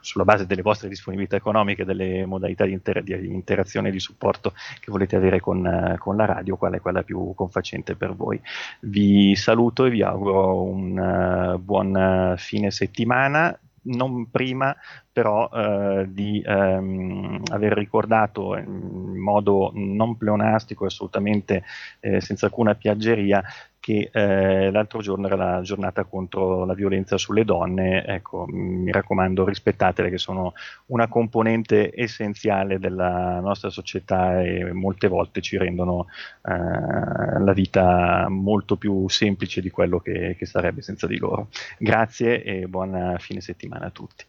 sulla 0.00 0.24
base 0.24 0.46
delle 0.46 0.62
vostre 0.62 0.88
disponibilità 0.88 1.36
economiche, 1.36 1.84
delle 1.84 2.24
modalità 2.24 2.64
di, 2.64 2.72
inter- 2.72 3.02
di 3.02 3.12
interazione 3.26 3.88
e 3.88 3.92
di 3.92 4.00
supporto 4.00 4.52
che 4.80 4.90
volete 4.90 5.16
avere 5.16 5.40
con, 5.40 5.64
uh, 5.64 5.98
con, 5.98 6.16
la 6.16 6.24
radio, 6.24 6.56
qual 6.56 6.74
è 6.74 6.80
quella 6.80 7.02
più 7.02 7.34
confacente 7.34 7.94
per 7.94 8.14
voi. 8.14 8.40
Vi 8.80 9.34
saluto 9.34 9.84
e 9.84 9.90
vi 9.90 10.02
auguro 10.02 10.62
un 10.62 11.58
buon 11.60 12.34
fine 12.36 12.70
settimana 12.70 13.17
settimana 13.18 13.58
non 13.80 14.28
prima 14.30 14.76
però 15.10 15.48
eh, 15.50 16.06
di 16.08 16.42
ehm, 16.44 17.42
aver 17.50 17.72
ricordato 17.72 18.56
in 18.56 19.18
modo 19.18 19.70
non 19.74 20.16
pleonastico, 20.16 20.84
assolutamente 20.84 21.64
eh, 22.00 22.20
senza 22.20 22.46
alcuna 22.46 22.74
piaggeria, 22.74 23.42
che 23.88 24.10
eh, 24.12 24.70
l'altro 24.70 25.00
giorno 25.00 25.28
era 25.28 25.36
la 25.36 25.62
giornata 25.62 26.04
contro 26.04 26.66
la 26.66 26.74
violenza 26.74 27.16
sulle 27.16 27.42
donne, 27.42 28.04
ecco, 28.04 28.44
mi 28.46 28.92
raccomando 28.92 29.46
rispettatele 29.46 30.10
che 30.10 30.18
sono 30.18 30.52
una 30.86 31.08
componente 31.08 31.90
essenziale 31.94 32.78
della 32.78 33.40
nostra 33.40 33.70
società 33.70 34.42
e 34.42 34.74
molte 34.74 35.08
volte 35.08 35.40
ci 35.40 35.56
rendono 35.56 36.08
eh, 36.42 37.40
la 37.40 37.52
vita 37.54 38.26
molto 38.28 38.76
più 38.76 39.08
semplice 39.08 39.62
di 39.62 39.70
quello 39.70 40.00
che, 40.00 40.36
che 40.38 40.44
sarebbe 40.44 40.82
senza 40.82 41.06
di 41.06 41.16
loro. 41.16 41.48
Grazie 41.78 42.42
e 42.42 42.66
buona 42.66 43.16
fine 43.16 43.40
settimana 43.40 43.86
a 43.86 43.90
tutti. 43.90 44.22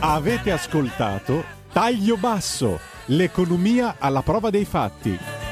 Avete 0.00 0.50
ascoltato 0.50 1.44
Taglio 1.70 2.16
Basso, 2.16 2.78
l'economia 3.08 3.96
alla 3.98 4.22
prova 4.22 4.48
dei 4.48 4.64
fatti 4.64 5.49